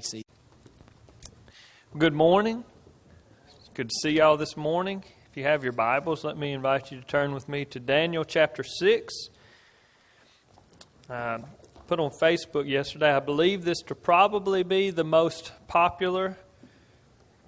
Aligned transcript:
be 0.00 0.04
seated. 0.04 0.26
Good 1.98 2.14
morning. 2.14 2.64
It's 3.58 3.68
good 3.74 3.90
to 3.90 3.94
see 4.02 4.10
y'all 4.12 4.38
this 4.38 4.56
morning. 4.56 5.04
If 5.30 5.36
you 5.36 5.42
have 5.44 5.62
your 5.62 5.74
Bibles, 5.74 6.24
let 6.24 6.38
me 6.38 6.52
invite 6.52 6.90
you 6.90 6.98
to 6.98 7.06
turn 7.06 7.34
with 7.34 7.50
me 7.50 7.66
to 7.66 7.78
Daniel 7.78 8.24
chapter 8.24 8.62
6. 8.62 9.14
Uh, 11.10 11.40
put 11.86 12.00
on 12.00 12.10
Facebook 12.22 12.66
yesterday, 12.66 13.12
I 13.12 13.20
believe 13.20 13.66
this 13.66 13.82
to 13.88 13.94
probably 13.94 14.62
be 14.62 14.88
the 14.88 15.04
most 15.04 15.52
popular 15.68 16.38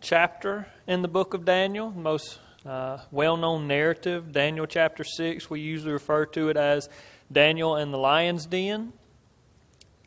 chapter 0.03 0.67
in 0.87 1.01
the 1.01 1.09
book 1.09 1.33
of 1.33 1.47
Daniel, 1.47 1.91
the 1.91 2.01
most 2.01 2.39
uh, 2.67 2.99
well 3.11 3.39
known 3.39 3.67
narrative. 3.67 4.31
Daniel 4.31 4.67
chapter 4.67 5.05
6, 5.05 5.49
we 5.49 5.61
usually 5.61 5.93
refer 5.93 6.27
to 6.27 6.51
it 6.51 6.59
as 6.59 6.91
Daniel 7.31 7.77
and 7.77 7.95
the 7.95 7.99
Lion's 7.99 8.45
Den. 8.45 8.93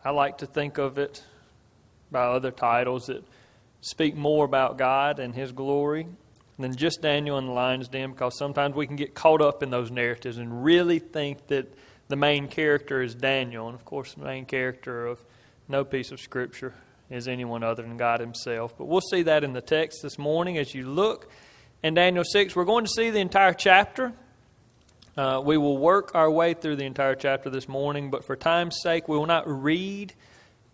I 0.03 0.11
like 0.11 0.37
to 0.39 0.45
think 0.45 0.77
of 0.77 0.99
it 0.99 1.23
by 2.15 2.27
other 2.27 2.49
titles 2.49 3.07
that 3.07 3.25
speak 3.81 4.15
more 4.15 4.45
about 4.45 4.77
God 4.77 5.19
and 5.19 5.35
His 5.35 5.51
glory 5.51 6.07
than 6.57 6.73
just 6.73 7.01
Daniel 7.01 7.37
and 7.37 7.49
the 7.49 7.51
lion's 7.51 7.89
den 7.89 8.11
because 8.11 8.37
sometimes 8.37 8.73
we 8.73 8.87
can 8.87 8.95
get 8.95 9.13
caught 9.13 9.41
up 9.41 9.61
in 9.61 9.69
those 9.69 9.91
narratives 9.91 10.37
and 10.37 10.63
really 10.63 10.99
think 10.99 11.45
that 11.47 11.67
the 12.07 12.15
main 12.15 12.47
character 12.47 13.01
is 13.01 13.15
Daniel. 13.15 13.67
And 13.67 13.75
of 13.75 13.83
course, 13.83 14.13
the 14.13 14.23
main 14.23 14.45
character 14.45 15.05
of 15.07 15.19
no 15.67 15.83
piece 15.83 16.13
of 16.13 16.21
Scripture 16.21 16.73
is 17.09 17.27
anyone 17.27 17.63
other 17.63 17.83
than 17.83 17.97
God 17.97 18.21
Himself. 18.21 18.77
But 18.77 18.85
we'll 18.85 19.01
see 19.01 19.23
that 19.23 19.43
in 19.43 19.51
the 19.51 19.59
text 19.59 20.01
this 20.01 20.17
morning 20.17 20.57
as 20.57 20.73
you 20.73 20.89
look 20.89 21.29
in 21.83 21.95
Daniel 21.95 22.23
6. 22.23 22.55
We're 22.55 22.63
going 22.63 22.85
to 22.85 22.91
see 22.91 23.09
the 23.09 23.19
entire 23.19 23.53
chapter. 23.53 24.13
Uh, 25.17 25.41
we 25.43 25.57
will 25.57 25.77
work 25.77 26.11
our 26.15 26.31
way 26.31 26.53
through 26.53 26.77
the 26.77 26.85
entire 26.85 27.15
chapter 27.15 27.49
this 27.49 27.67
morning, 27.67 28.09
but 28.09 28.23
for 28.25 28.37
time's 28.37 28.77
sake, 28.81 29.09
we 29.09 29.17
will 29.17 29.25
not 29.25 29.43
read 29.49 30.13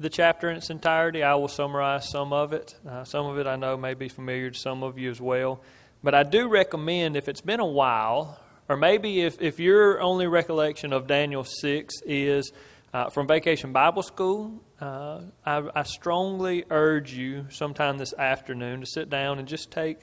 the 0.02 0.10
chapter 0.10 0.50
in 0.50 0.58
its 0.58 0.70
entirety. 0.70 1.24
I 1.24 1.36
will 1.36 1.48
summarize 1.48 2.10
some 2.10 2.34
of 2.34 2.54
it. 2.54 2.76
Uh, 2.88 3.04
some 3.04 3.28
of 3.28 3.38
it 3.38 3.46
I 3.46 3.56
know 3.56 3.78
may 3.78 3.94
be 3.94 4.10
familiar 4.10 4.50
to 4.50 4.60
some 4.60 4.84
of 4.84 4.98
you 4.98 5.10
as 5.10 5.22
well. 5.22 5.62
But 6.04 6.16
I 6.16 6.24
do 6.24 6.48
recommend, 6.48 7.16
if 7.16 7.30
it's 7.30 7.42
been 7.42 7.60
a 7.60 7.66
while, 7.66 8.40
or 8.68 8.76
maybe 8.76 9.22
if, 9.22 9.40
if 9.40 9.60
your 9.60 10.02
only 10.02 10.26
recollection 10.26 10.94
of 10.94 11.06
Daniel 11.06 11.44
6 11.44 12.02
is 12.06 12.52
uh, 12.94 13.10
from 13.10 13.28
Vacation 13.28 13.72
Bible 13.72 14.02
School, 14.02 14.60
uh, 14.80 15.22
I, 15.46 15.70
I 15.76 15.84
strongly 15.84 16.66
urge 16.72 17.14
you 17.14 17.46
sometime 17.50 18.00
this 18.00 18.14
afternoon 18.14 18.80
to 18.82 18.88
sit 18.88 19.10
down 19.10 19.38
and 19.38 19.48
just 19.48 19.70
take 19.70 20.00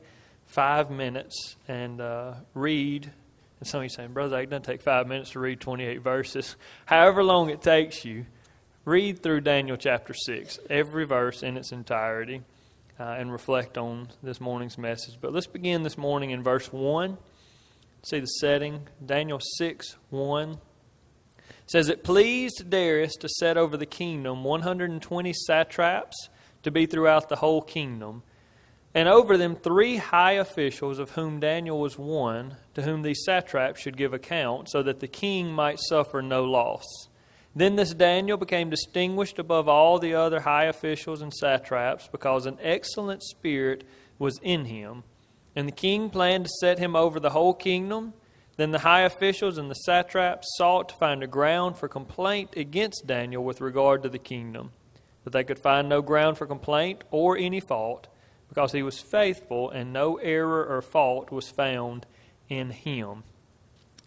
five 0.47 0.91
minutes 0.91 1.57
and 1.67 2.01
uh, 2.01 2.35
read. 2.55 3.11
And 3.59 3.69
some 3.69 3.79
of 3.81 3.85
you 3.85 3.91
saying, 3.91 4.13
Brother, 4.13 4.39
it 4.41 4.51
doesn't 4.51 4.63
take 4.63 4.83
five 4.83 5.09
minutes 5.09 5.31
to 5.31 5.41
read 5.41 5.61
28 5.61 6.03
verses. 6.03 6.55
However 6.87 7.25
long 7.25 7.51
it 7.51 7.61
takes 7.61 8.05
you, 8.05 8.27
read 8.89 9.23
through 9.23 9.43
Daniel 9.43 9.77
chapter 9.77 10.15
6, 10.15 10.61
every 10.71 11.05
verse 11.05 11.43
in 11.43 11.59
its 11.59 11.73
entirety, 11.73 12.41
uh, 12.99 13.17
and 13.19 13.31
reflect 13.31 13.77
on 13.77 14.09
this 14.23 14.41
morning's 14.41 14.79
message. 14.79 15.19
But 15.21 15.35
let's 15.35 15.47
begin 15.47 15.83
this 15.83 15.99
morning 15.99 16.31
in 16.31 16.43
verse 16.43 16.73
1. 16.73 17.19
See 18.07 18.21
the 18.21 18.27
setting. 18.27 18.89
Daniel 19.05 19.41
6 19.59 19.97
1 20.09 20.59
says, 21.67 21.91
It 21.91 22.03
pleased 22.03 22.71
Darius 22.71 23.15
to 23.17 23.29
set 23.29 23.59
over 23.59 23.77
the 23.77 23.85
kingdom 23.85 24.43
120 24.43 25.33
satraps 25.35 26.31
to 26.63 26.71
be 26.71 26.87
throughout 26.87 27.29
the 27.29 27.37
whole 27.37 27.61
kingdom, 27.61 28.23
and 28.95 29.07
over 29.07 29.37
them 29.37 29.55
three 29.55 29.99
high 29.99 30.33
officials, 30.33 30.99
of 30.99 31.11
whom 31.11 31.41
Daniel 31.41 31.79
was 31.79 31.99
one, 31.99 32.57
to 32.73 32.83
whom 32.83 33.03
these 33.03 33.23
satraps 33.27 33.83
should 33.83 33.99
give 33.99 34.15
account, 34.15 34.71
so 34.71 34.83
that 34.83 35.01
the 35.01 35.09
king 35.09 35.53
might 35.53 35.79
suffer 35.79 36.23
no 36.23 36.45
loss. 36.45 37.08
Then 37.59 37.75
this 37.75 37.93
Daniel 37.93 38.37
became 38.37 38.71
distinguished 38.71 39.41
above 39.41 39.69
all 39.69 39.99
the 39.99 40.15
other 40.15 40.39
high 40.39 40.67
officials 40.67 41.23
and 41.23 41.35
satraps 41.35 42.07
because 42.07 42.47
an 42.47 42.57
excellent 42.63 43.25
spirit 43.25 43.83
was 44.17 44.39
in 44.45 44.67
him. 44.67 45.03
And 45.57 45.67
the 45.67 45.73
king 45.73 46.09
planned 46.09 46.45
to 46.45 46.51
set 46.61 46.79
him 46.79 46.95
over 46.95 47.19
the 47.19 47.31
whole 47.31 47.55
kingdom. 47.55 48.15
Then 48.57 48.71
the 48.71 48.79
high 48.79 49.01
officials 49.01 49.59
and 49.59 49.69
the 49.69 49.75
satraps 49.75 50.47
sought 50.57 50.91
to 50.91 50.95
find 51.01 51.21
a 51.25 51.27
ground 51.27 51.77
for 51.77 51.89
complaint 51.89 52.51
against 52.57 53.09
Daniel 53.09 53.43
with 53.43 53.61
regard 53.61 54.05
to 54.05 54.09
the 54.09 54.21
kingdom. 54.21 54.71
But 55.25 55.33
they 55.33 55.43
could 55.43 55.59
find 55.59 55.89
no 55.89 56.01
ground 56.01 56.39
for 56.39 56.47
complaint 56.47 57.03
or 57.11 57.37
any 57.37 57.59
fault, 57.59 58.07
because 58.49 58.71
he 58.71 58.85
was 58.85 59.01
faithful, 59.01 59.71
and 59.71 59.93
no 59.93 60.15
error 60.19 60.65
or 60.65 60.81
fault 60.81 61.33
was 61.33 61.51
found 61.51 62.07
in 62.49 62.71
him. 62.71 63.25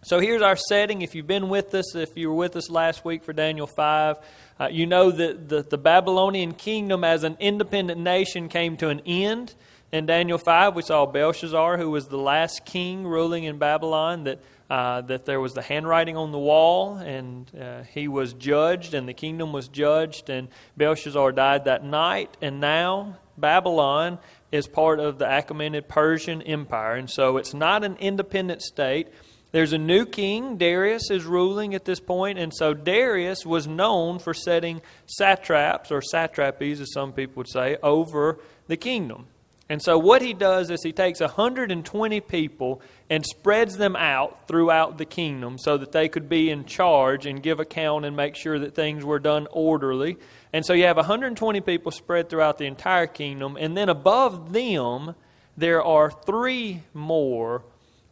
So 0.03 0.19
here's 0.19 0.41
our 0.41 0.55
setting. 0.55 1.03
If 1.03 1.13
you've 1.13 1.27
been 1.27 1.47
with 1.47 1.75
us, 1.75 1.93
if 1.95 2.17
you 2.17 2.29
were 2.29 2.35
with 2.35 2.55
us 2.55 2.71
last 2.71 3.05
week 3.05 3.23
for 3.23 3.33
Daniel 3.33 3.67
5, 3.67 4.17
uh, 4.59 4.67
you 4.71 4.87
know 4.87 5.11
that 5.11 5.47
the, 5.47 5.61
the 5.61 5.77
Babylonian 5.77 6.53
kingdom 6.53 7.03
as 7.03 7.23
an 7.23 7.37
independent 7.39 8.01
nation 8.01 8.49
came 8.49 8.77
to 8.77 8.89
an 8.89 9.01
end. 9.05 9.53
In 9.91 10.07
Daniel 10.07 10.39
5, 10.39 10.75
we 10.75 10.81
saw 10.81 11.05
Belshazzar, 11.05 11.77
who 11.77 11.91
was 11.91 12.07
the 12.07 12.17
last 12.17 12.65
king 12.65 13.05
ruling 13.05 13.43
in 13.43 13.59
Babylon, 13.59 14.23
that, 14.23 14.39
uh, 14.71 15.01
that 15.01 15.25
there 15.25 15.39
was 15.39 15.53
the 15.53 15.61
handwriting 15.61 16.17
on 16.17 16.31
the 16.31 16.39
wall, 16.39 16.95
and 16.95 17.51
uh, 17.55 17.83
he 17.83 18.07
was 18.07 18.33
judged, 18.33 18.95
and 18.95 19.07
the 19.07 19.13
kingdom 19.13 19.53
was 19.53 19.67
judged, 19.67 20.31
and 20.31 20.47
Belshazzar 20.77 21.31
died 21.31 21.65
that 21.65 21.85
night. 21.85 22.37
And 22.41 22.59
now 22.59 23.17
Babylon 23.37 24.17
is 24.51 24.65
part 24.67 24.99
of 24.99 25.19
the 25.19 25.25
Achaemenid 25.25 25.87
Persian 25.87 26.41
Empire, 26.41 26.95
and 26.95 27.07
so 27.07 27.37
it's 27.37 27.53
not 27.53 27.83
an 27.83 27.97
independent 27.97 28.63
state. 28.63 29.07
There's 29.51 29.73
a 29.73 29.77
new 29.77 30.05
king. 30.05 30.57
Darius 30.57 31.11
is 31.11 31.25
ruling 31.25 31.75
at 31.75 31.85
this 31.85 31.99
point, 31.99 32.39
and 32.39 32.53
so 32.53 32.73
Darius 32.73 33.45
was 33.45 33.67
known 33.67 34.19
for 34.19 34.33
setting 34.33 34.81
satraps, 35.05 35.91
or 35.91 36.01
satrapies, 36.01 36.79
as 36.79 36.93
some 36.93 37.11
people 37.11 37.35
would 37.35 37.49
say, 37.49 37.77
over 37.83 38.39
the 38.67 38.77
kingdom. 38.77 39.27
And 39.67 39.81
so 39.81 39.97
what 39.97 40.21
he 40.21 40.33
does 40.33 40.69
is 40.69 40.83
he 40.83 40.91
takes 40.91 41.21
120 41.21 42.19
people 42.19 42.81
and 43.09 43.25
spreads 43.25 43.77
them 43.77 43.95
out 43.95 44.45
throughout 44.45 44.97
the 44.97 45.05
kingdom 45.05 45.57
so 45.57 45.77
that 45.77 45.93
they 45.93 46.09
could 46.09 46.27
be 46.27 46.49
in 46.49 46.65
charge 46.65 47.25
and 47.25 47.41
give 47.41 47.61
account 47.61 48.03
and 48.03 48.13
make 48.13 48.35
sure 48.35 48.59
that 48.59 48.75
things 48.75 49.05
were 49.05 49.19
done 49.19 49.47
orderly. 49.51 50.17
And 50.51 50.65
so 50.65 50.73
you 50.73 50.83
have 50.83 50.97
120 50.97 51.61
people 51.61 51.91
spread 51.93 52.29
throughout 52.29 52.57
the 52.57 52.65
entire 52.65 53.07
kingdom, 53.07 53.57
and 53.57 53.77
then 53.77 53.87
above 53.87 54.51
them, 54.51 55.15
there 55.55 55.81
are 55.81 56.11
three 56.11 56.83
more 56.93 57.63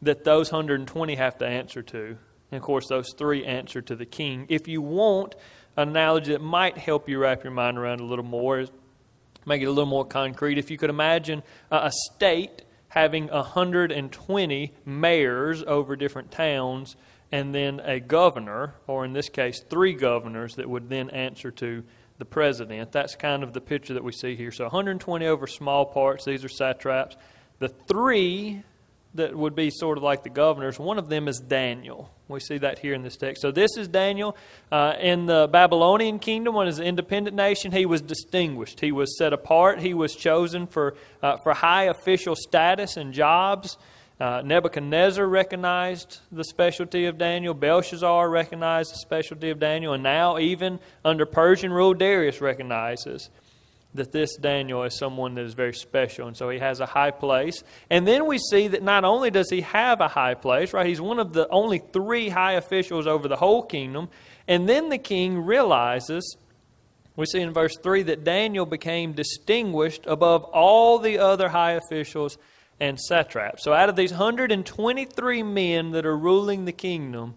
that 0.02 0.24
those 0.24 0.52
120 0.52 1.16
have 1.16 1.38
to 1.40 1.46
answer 1.46 1.82
to. 1.82 2.18
And 2.52 2.58
of 2.58 2.62
course, 2.62 2.88
those 2.88 3.14
three 3.18 3.46
answer 3.46 3.82
to 3.82 3.96
the 3.96 4.06
king. 4.06 4.46
If 4.50 4.68
you 4.68 4.82
want 4.82 5.36
an 5.78 5.90
analogy 5.90 6.32
that 6.32 6.42
might 6.42 6.78
help 6.78 7.08
you 7.08 7.20
wrap 7.20 7.44
your 7.44 7.54
mind 7.54 7.78
around 7.78 8.00
a 8.00 8.06
little 8.06 8.26
more, 8.26 8.66
make 9.46 9.62
it 9.62 9.66
a 9.66 9.72
little 9.72 9.86
more 9.86 10.06
concrete, 10.06 10.58
if 10.58 10.72
you 10.72 10.78
could 10.78 10.90
imagine 10.90 11.44
a 11.72 11.92
state 11.92 12.64
having 12.90 13.28
120 13.28 14.74
mayors 14.86 15.64
over 15.64 15.96
different 15.96 16.32
towns 16.32 16.96
and 17.32 17.54
then 17.54 17.80
a 17.82 18.00
governor, 18.00 18.74
or 18.88 19.06
in 19.06 19.14
this 19.14 19.30
case, 19.30 19.62
three 19.70 19.94
governors 19.94 20.56
that 20.56 20.68
would 20.68 20.90
then 20.90 21.12
answer 21.12 21.52
to 21.52 21.84
the 22.18 22.26
president. 22.26 22.92
That's 22.92 23.16
kind 23.16 23.44
of 23.44 23.54
the 23.54 23.62
picture 23.62 23.94
that 23.94 24.04
we 24.04 24.12
see 24.12 24.36
here. 24.36 24.52
So 24.52 24.64
120 24.64 25.28
over 25.28 25.46
small 25.46 25.86
parts, 25.86 26.26
these 26.26 26.44
are 26.44 26.50
satraps. 26.50 27.16
The 27.60 27.70
three 27.70 28.64
that 29.16 29.36
would 29.36 29.56
be 29.56 29.70
sort 29.72 29.98
of 29.98 30.04
like 30.04 30.24
the 30.24 30.30
governors. 30.30 30.78
One 30.80 31.00
of 31.00 31.10
them 31.10 31.28
is 31.28 31.40
Daniel. 31.40 32.12
We 32.28 32.40
see 32.40 32.60
that 32.60 32.78
here 32.78 32.94
in 32.94 33.02
this 33.02 33.18
text. 33.18 33.42
So 33.42 33.52
this 33.52 33.76
is 33.76 33.88
Daniel. 33.88 34.38
Uh, 34.72 34.94
in 35.00 35.26
the 35.26 35.50
Babylonian 35.52 36.20
kingdom, 36.20 36.54
when 36.54 36.68
was 36.68 36.78
an 36.78 36.86
independent 36.86 37.36
nation, 37.36 37.72
he 37.72 37.88
was 37.88 38.02
distinguished. 38.02 38.80
He 38.80 38.92
was 38.92 39.18
set 39.18 39.34
apart. 39.34 39.80
He 39.80 39.96
was 39.96 40.16
chosen 40.16 40.68
for, 40.68 40.96
uh, 41.24 41.38
for 41.44 41.54
high 41.54 41.86
official 41.86 42.36
status 42.36 42.98
and 42.98 43.14
jobs. 43.14 43.78
Uh, 44.20 44.44
Nebuchadnezzar 44.46 45.26
recognized 45.26 46.20
the 46.32 46.44
specialty 46.44 47.06
of 47.06 47.18
Daniel. 47.18 47.54
Belshazzar 47.54 48.30
recognized 48.30 48.92
the 48.94 48.98
specialty 48.98 49.50
of 49.50 49.60
Daniel. 49.60 49.94
And 49.94 50.04
now, 50.04 50.38
even 50.38 50.80
under 51.04 51.26
Persian 51.26 51.72
rule, 51.72 51.94
Darius 51.94 52.42
recognizes 52.42 53.30
that 53.96 54.12
this 54.12 54.36
Daniel 54.38 54.84
is 54.84 54.98
someone 54.98 55.36
that 55.36 55.46
is 55.46 55.54
very 55.54 55.74
special, 55.74 56.28
and 56.28 56.38
so 56.38 56.50
he 56.50 56.60
has 56.60 56.80
a 56.80 56.86
high 56.86 57.12
place. 57.12 57.64
And 57.90 58.08
then 58.08 58.28
we 58.28 58.38
see 58.38 58.68
that 58.68 58.84
not 58.84 59.04
only 59.04 59.32
does 59.32 59.50
he 59.50 59.62
have 59.62 60.00
a 60.00 60.08
high 60.08 60.36
place, 60.36 60.74
right? 60.74 60.86
He's 60.86 61.02
one 61.02 61.20
of 61.20 61.34
the 61.34 61.48
only 61.50 61.80
three 61.80 62.30
high 62.30 62.54
officials 62.54 63.08
over 63.08 63.28
the 63.28 63.36
whole 63.36 63.64
kingdom. 63.64 64.10
And 64.48 64.70
then 64.70 64.90
the 64.90 65.00
king 65.00 65.40
realizes, 65.40 66.38
we 67.16 67.26
see 67.26 67.42
in 67.42 67.52
verse 67.52 67.76
3, 67.82 68.04
that 68.04 68.24
Daniel 68.24 68.68
became 68.68 69.14
distinguished 69.14 70.06
above 70.06 70.44
all 70.44 71.00
the 71.00 71.18
other 71.18 71.50
high 71.50 71.72
officials 71.72 72.38
and 72.80 73.00
satraps. 73.00 73.64
So 73.64 73.74
out 73.74 73.90
of 73.90 73.96
these 73.96 74.12
123 74.12 75.44
men 75.44 75.92
that 75.92 76.06
are 76.06 76.18
ruling 76.18 76.66
the 76.66 76.72
kingdom, 76.72 77.34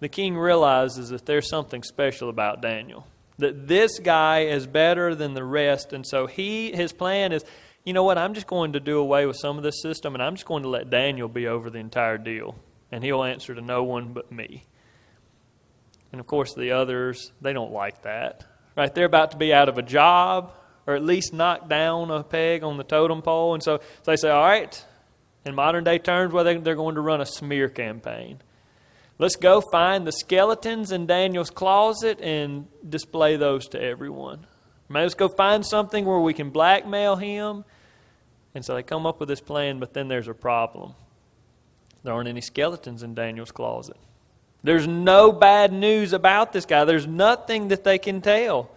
the 0.00 0.08
king 0.10 0.36
realizes 0.36 1.08
that 1.08 1.24
there's 1.24 1.48
something 1.48 1.82
special 1.82 2.28
about 2.28 2.60
Daniel 2.60 3.06
that 3.38 3.66
this 3.66 3.98
guy 3.98 4.40
is 4.40 4.66
better 4.66 5.14
than 5.14 5.34
the 5.34 5.44
rest. 5.44 5.92
And 5.92 6.06
so 6.06 6.26
he 6.26 6.72
his 6.72 6.92
plan 6.92 7.32
is, 7.32 7.44
you 7.84 7.92
know 7.92 8.04
what, 8.04 8.18
I'm 8.18 8.34
just 8.34 8.46
going 8.46 8.72
to 8.74 8.80
do 8.80 8.98
away 8.98 9.26
with 9.26 9.36
some 9.36 9.56
of 9.56 9.64
this 9.64 9.82
system 9.82 10.14
and 10.14 10.22
I'm 10.22 10.34
just 10.34 10.46
going 10.46 10.62
to 10.62 10.68
let 10.68 10.90
Daniel 10.90 11.28
be 11.28 11.46
over 11.46 11.70
the 11.70 11.78
entire 11.78 12.18
deal. 12.18 12.56
And 12.92 13.02
he'll 13.02 13.24
answer 13.24 13.54
to 13.54 13.60
no 13.60 13.82
one 13.82 14.12
but 14.12 14.30
me. 14.30 14.64
And 16.12 16.20
of 16.20 16.26
course 16.26 16.54
the 16.54 16.72
others, 16.72 17.32
they 17.40 17.52
don't 17.52 17.72
like 17.72 18.02
that. 18.02 18.44
Right? 18.76 18.94
They're 18.94 19.06
about 19.06 19.32
to 19.32 19.36
be 19.36 19.52
out 19.52 19.68
of 19.68 19.78
a 19.78 19.82
job, 19.82 20.52
or 20.86 20.94
at 20.94 21.02
least 21.02 21.32
knock 21.32 21.68
down 21.68 22.10
a 22.10 22.22
peg 22.22 22.62
on 22.62 22.76
the 22.76 22.84
totem 22.84 23.22
pole. 23.22 23.54
And 23.54 23.62
so, 23.62 23.78
so 23.78 24.10
they 24.10 24.16
say, 24.16 24.30
all 24.30 24.42
right, 24.42 24.84
in 25.44 25.54
modern 25.54 25.84
day 25.84 25.98
terms, 25.98 26.32
well, 26.32 26.44
they, 26.44 26.56
they're 26.56 26.74
going 26.74 26.96
to 26.96 27.00
run 27.00 27.20
a 27.20 27.26
smear 27.26 27.68
campaign. 27.68 28.40
Let's 29.18 29.36
go 29.36 29.60
find 29.60 30.06
the 30.06 30.12
skeletons 30.12 30.90
in 30.90 31.06
Daniel's 31.06 31.50
closet 31.50 32.20
and 32.20 32.66
display 32.88 33.36
those 33.36 33.68
to 33.68 33.80
everyone. 33.80 34.46
let's 34.90 35.14
go 35.14 35.28
find 35.28 35.64
something 35.64 36.04
where 36.04 36.18
we 36.18 36.34
can 36.34 36.50
blackmail 36.50 37.16
him. 37.16 37.64
And 38.54 38.64
so 38.64 38.74
they 38.74 38.82
come 38.82 39.06
up 39.06 39.20
with 39.20 39.28
this 39.28 39.40
plan, 39.40 39.78
but 39.78 39.94
then 39.94 40.08
there's 40.08 40.28
a 40.28 40.34
problem. 40.34 40.94
There 42.02 42.12
aren't 42.12 42.28
any 42.28 42.40
skeletons 42.40 43.02
in 43.02 43.14
Daniel's 43.14 43.50
closet. 43.50 43.96
There's 44.62 44.86
no 44.86 45.30
bad 45.30 45.72
news 45.72 46.12
about 46.12 46.52
this 46.52 46.64
guy. 46.66 46.84
There's 46.84 47.06
nothing 47.06 47.68
that 47.68 47.84
they 47.84 47.98
can 47.98 48.20
tell. 48.20 48.70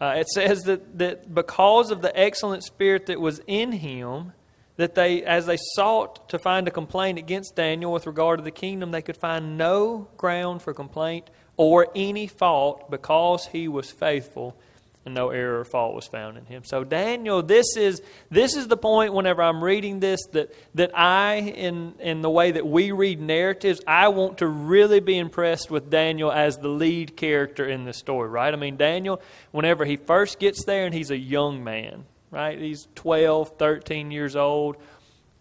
Uh, 0.00 0.14
it 0.18 0.28
says 0.28 0.62
that, 0.62 0.98
that 0.98 1.34
because 1.34 1.90
of 1.90 2.02
the 2.02 2.18
excellent 2.18 2.62
spirit 2.62 3.06
that 3.06 3.20
was 3.20 3.40
in 3.46 3.72
him, 3.72 4.32
that 4.78 4.94
they, 4.94 5.24
as 5.24 5.44
they 5.46 5.58
sought 5.74 6.28
to 6.30 6.38
find 6.38 6.66
a 6.66 6.70
complaint 6.70 7.18
against 7.18 7.56
Daniel 7.56 7.92
with 7.92 8.06
regard 8.06 8.38
to 8.38 8.44
the 8.44 8.50
kingdom, 8.50 8.92
they 8.92 9.02
could 9.02 9.16
find 9.16 9.58
no 9.58 10.08
ground 10.16 10.62
for 10.62 10.72
complaint 10.72 11.28
or 11.56 11.88
any 11.94 12.28
fault 12.28 12.88
because 12.88 13.46
he 13.48 13.66
was 13.68 13.90
faithful 13.90 14.56
and 15.04 15.14
no 15.14 15.30
error 15.30 15.60
or 15.60 15.64
fault 15.64 15.94
was 15.94 16.06
found 16.06 16.36
in 16.36 16.44
him. 16.44 16.62
So 16.64 16.84
Daniel, 16.84 17.42
this 17.42 17.76
is 17.76 18.02
this 18.30 18.54
is 18.56 18.68
the 18.68 18.76
point 18.76 19.12
whenever 19.12 19.42
I'm 19.42 19.64
reading 19.64 19.98
this 19.98 20.20
that 20.32 20.54
that 20.74 20.96
I 20.96 21.36
in 21.36 21.94
in 21.98 22.22
the 22.22 22.30
way 22.30 22.52
that 22.52 22.66
we 22.66 22.92
read 22.92 23.20
narratives, 23.20 23.80
I 23.86 24.08
want 24.08 24.38
to 24.38 24.46
really 24.46 25.00
be 25.00 25.18
impressed 25.18 25.70
with 25.70 25.90
Daniel 25.90 26.30
as 26.30 26.58
the 26.58 26.68
lead 26.68 27.16
character 27.16 27.66
in 27.68 27.84
the 27.84 27.92
story, 27.92 28.28
right? 28.28 28.52
I 28.52 28.56
mean 28.56 28.76
Daniel, 28.76 29.20
whenever 29.50 29.84
he 29.84 29.96
first 29.96 30.38
gets 30.38 30.64
there 30.64 30.84
and 30.84 30.94
he's 30.94 31.10
a 31.10 31.18
young 31.18 31.64
man, 31.64 32.04
right? 32.30 32.58
He's 32.58 32.88
12, 32.94 33.58
13 33.58 34.10
years 34.10 34.36
old, 34.36 34.76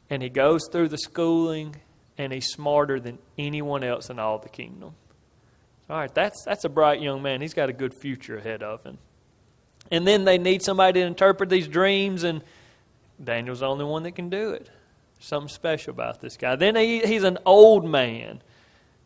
and 0.10 0.22
he 0.22 0.30
goes 0.30 0.62
through 0.72 0.90
the 0.90 0.98
schooling, 0.98 1.76
and 2.18 2.34
he's 2.34 2.48
smarter 2.48 3.00
than 3.00 3.20
anyone 3.38 3.84
else 3.84 4.10
in 4.10 4.20
all 4.20 4.40
the 4.40 4.50
kingdom. 4.50 4.94
All 5.90 5.98
right, 5.98 6.14
that's, 6.14 6.44
that's 6.44 6.66
a 6.66 6.70
bright 6.70 7.02
young 7.02 7.22
man. 7.22 7.42
He's 7.42 7.54
got 7.54 7.70
a 7.70 7.74
good 7.74 7.94
future 7.94 8.38
ahead 8.38 8.62
of 8.62 8.84
him. 8.84 8.98
And 9.90 10.06
then 10.06 10.26
they 10.26 10.38
need 10.38 10.62
somebody 10.62 11.00
to 11.00 11.06
interpret 11.06 11.50
these 11.50 11.68
dreams, 11.68 12.24
and 12.24 12.44
Daniel's 13.24 13.60
the 13.60 13.68
only 13.68 13.86
one 13.86 14.04
that 14.04 14.12
can 14.12 14.30
do 14.30 14.52
it. 14.52 14.70
Something 15.20 15.50
special 15.50 15.92
about 15.92 16.20
this 16.20 16.38
guy. 16.38 16.56
Then 16.56 16.76
he, 16.76 17.00
he's 17.00 17.24
an 17.24 17.38
old 17.46 17.86
man. 17.86 18.42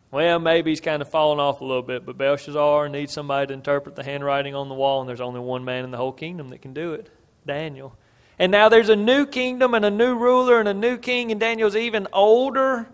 Well, 0.09 0.39
maybe 0.39 0.71
he's 0.71 0.81
kind 0.81 1.01
of 1.01 1.09
fallen 1.09 1.39
off 1.39 1.61
a 1.61 1.65
little 1.65 1.83
bit, 1.83 2.05
but 2.05 2.17
Belshazzar 2.17 2.89
needs 2.89 3.13
somebody 3.13 3.47
to 3.47 3.53
interpret 3.53 3.95
the 3.95 4.03
handwriting 4.03 4.55
on 4.55 4.67
the 4.67 4.75
wall, 4.75 4.99
and 4.99 5.07
there's 5.07 5.21
only 5.21 5.39
one 5.39 5.63
man 5.63 5.85
in 5.85 5.91
the 5.91 5.97
whole 5.97 6.11
kingdom 6.11 6.49
that 6.49 6.61
can 6.61 6.73
do 6.73 6.93
it. 6.93 7.09
Daniel. 7.45 7.97
And 8.39 8.51
now 8.51 8.69
there's 8.69 8.89
a 8.89 8.95
new 8.95 9.25
kingdom 9.25 9.73
and 9.73 9.85
a 9.85 9.91
new 9.91 10.15
ruler 10.17 10.59
and 10.59 10.67
a 10.67 10.73
new 10.73 10.97
king, 10.97 11.31
and 11.31 11.39
Daniel's 11.39 11.75
even 11.75 12.07
older. 12.11 12.87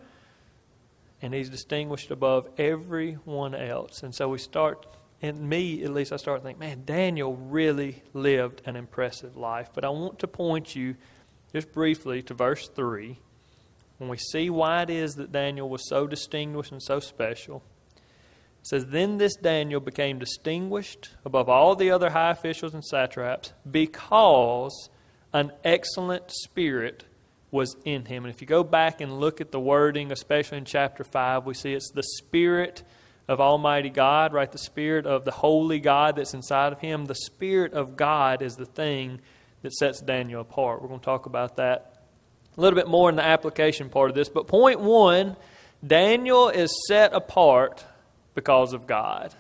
And 1.22 1.34
he's 1.34 1.50
distinguished 1.50 2.12
above 2.12 2.48
everyone 2.58 3.56
else. 3.56 4.04
And 4.04 4.14
so 4.14 4.30
we 4.30 4.38
start, 4.38 4.86
and 5.22 5.50
me 5.50 5.84
at 5.84 5.94
least, 5.94 6.12
I 6.12 6.18
start 6.18 6.44
thinking, 6.44 6.60
man, 6.60 6.84
Daniel 6.86 7.36
really 7.36 8.04
lived 8.14 8.62
an 8.66 8.76
impressive 8.76 9.38
life. 9.38 9.70
But 9.74 9.86
I 9.86 9.90
want 9.90 10.20
to 10.20 10.28
point 10.28 10.76
you 10.76 10.96
just 11.54 11.72
briefly 11.72 12.22
to 12.24 12.34
verse 12.34 12.68
3 12.68 13.18
when 13.98 14.10
we 14.10 14.18
see 14.18 14.50
why 14.50 14.84
it 14.84 14.90
is 14.90 15.16
that 15.16 15.32
Daniel 15.32 15.70
was 15.70 15.88
so 15.88 16.06
distinguished 16.08 16.72
and 16.72 16.84
so 16.84 17.00
special 17.00 17.64
says, 18.68 18.88
Then 18.88 19.18
this 19.18 19.36
Daniel 19.36 19.80
became 19.80 20.20
distinguished 20.20 21.12
above 21.24 21.48
all 21.48 21.76
the 21.76 21.92
other 21.92 22.10
high 22.10 22.32
officials 22.32 22.74
and 22.74 22.84
satraps 22.84 23.54
because 23.70 24.90
an 25.34 25.52
excellent 25.64 26.32
spirit 26.32 27.06
was 27.50 27.78
in 27.86 28.06
him. 28.06 28.26
And 28.26 28.34
if 28.34 28.42
you 28.42 28.48
go 28.48 28.64
back 28.64 29.00
and 29.00 29.20
look 29.20 29.40
at 29.40 29.52
the 29.52 29.60
wording, 29.60 30.12
especially 30.12 30.58
in 30.58 30.66
chapter 30.66 31.06
5, 31.06 31.46
we 31.46 31.54
see 31.54 31.74
it's 31.74 31.92
the 31.92 32.04
spirit 32.04 32.84
of 33.30 33.40
Almighty 33.40 33.90
God, 33.90 34.34
right? 34.34 34.52
The 34.52 34.58
spirit 34.58 35.06
of 35.06 35.24
the 35.24 35.32
holy 35.32 35.80
God 35.80 36.18
that's 36.18 36.34
inside 36.34 36.74
of 36.74 36.80
him. 36.80 37.06
The 37.06 37.16
spirit 37.16 37.72
of 37.74 37.96
God 37.96 38.42
is 38.42 38.56
the 38.56 38.66
thing 38.66 39.22
that 39.62 39.74
sets 39.74 40.02
Daniel 40.02 40.42
apart. 40.42 40.82
We're 40.82 40.90
going 40.90 41.00
to 41.00 41.06
talk 41.06 41.26
about 41.26 41.56
that 41.56 41.94
a 42.58 42.62
little 42.62 42.78
bit 42.78 42.88
more 42.88 43.10
in 43.10 43.16
the 43.16 43.26
application 43.26 43.90
part 43.90 44.10
of 44.10 44.16
this. 44.16 44.30
But 44.30 44.48
point 44.48 44.80
one 44.82 45.38
Daniel 45.86 46.50
is 46.50 46.86
set 46.88 47.14
apart 47.14 47.86
because 48.38 48.74
of 48.74 48.86
God. 48.86 49.34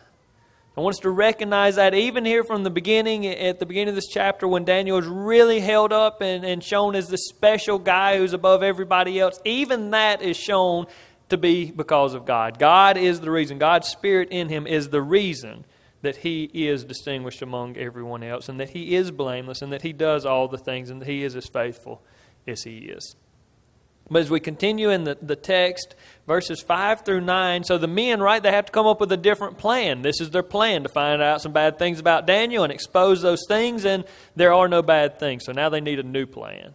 I 0.76 0.82
want 0.82 0.96
us 0.96 1.02
to 1.02 1.12
recognize 1.12 1.76
that 1.76 1.94
even 1.94 2.26
here 2.26 2.44
from 2.44 2.64
the 2.64 2.72
beginning, 2.72 3.28
at 3.28 3.60
the 3.60 3.68
beginning 3.68 3.90
of 3.90 3.96
this 3.96 4.08
chapter, 4.08 4.48
when 4.48 4.66
Daniel 4.66 4.98
is 4.98 5.06
really 5.06 5.60
held 5.60 5.94
up 5.94 6.22
and, 6.22 6.44
and 6.44 6.64
shown 6.64 6.96
as 6.96 7.08
the 7.08 7.18
special 7.20 7.78
guy 7.78 8.18
who's 8.18 8.34
above 8.34 8.64
everybody 8.64 9.20
else, 9.20 9.40
even 9.46 9.92
that 9.92 10.24
is 10.24 10.36
shown 10.36 10.88
to 11.30 11.38
be 11.38 11.70
because 11.70 12.16
of 12.16 12.26
God. 12.26 12.58
God 12.58 12.98
is 12.98 13.20
the 13.20 13.30
reason. 13.30 13.60
God's 13.60 13.88
Spirit 13.88 14.30
in 14.32 14.50
him 14.50 14.66
is 14.66 14.90
the 14.90 15.02
reason 15.04 15.66
that 16.02 16.16
he 16.18 16.46
is 16.46 16.84
distinguished 16.84 17.44
among 17.44 17.78
everyone 17.78 18.24
else, 18.24 18.50
and 18.50 18.60
that 18.60 18.72
he 18.72 18.96
is 18.96 19.12
blameless, 19.12 19.62
and 19.62 19.72
that 19.72 19.84
he 19.84 19.94
does 19.94 20.26
all 20.26 20.48
the 20.48 20.58
things, 20.58 20.90
and 20.90 21.04
that 21.04 21.08
he 21.08 21.24
is 21.24 21.36
as 21.36 21.46
faithful 21.46 22.02
as 22.48 22.64
he 22.64 22.78
is. 22.78 23.16
But 24.10 24.22
as 24.22 24.30
we 24.30 24.40
continue 24.40 24.90
in 24.90 25.04
the, 25.04 25.18
the 25.22 25.36
text, 25.36 25.96
verses 26.28 26.62
5 26.62 27.04
through 27.04 27.22
9, 27.22 27.64
so 27.66 27.78
the 27.78 27.88
men, 27.88 28.22
right, 28.22 28.42
they 28.42 28.52
have 28.52 28.66
to 28.66 28.72
come 28.72 28.88
up 28.88 29.02
with 29.02 29.12
a 29.12 29.18
different 29.18 29.58
plan. 29.58 30.02
This 30.02 30.22
is 30.22 30.30
their 30.30 30.44
plan 30.44 30.84
to 30.84 30.90
find 30.90 31.22
out 31.22 31.42
some 31.42 31.52
bad 31.52 31.78
things 31.78 32.00
about 32.00 32.26
Daniel 32.26 32.64
and 32.64 32.72
expose 32.72 33.22
those 33.22 33.46
things, 33.48 33.86
and 33.86 34.06
there 34.36 34.54
are 34.54 34.70
no 34.70 34.82
bad 34.82 35.20
things. 35.20 35.44
So 35.46 35.52
now 35.52 35.70
they 35.70 35.82
need 35.82 36.00
a 36.00 36.04
new 36.04 36.26
plan. 36.26 36.74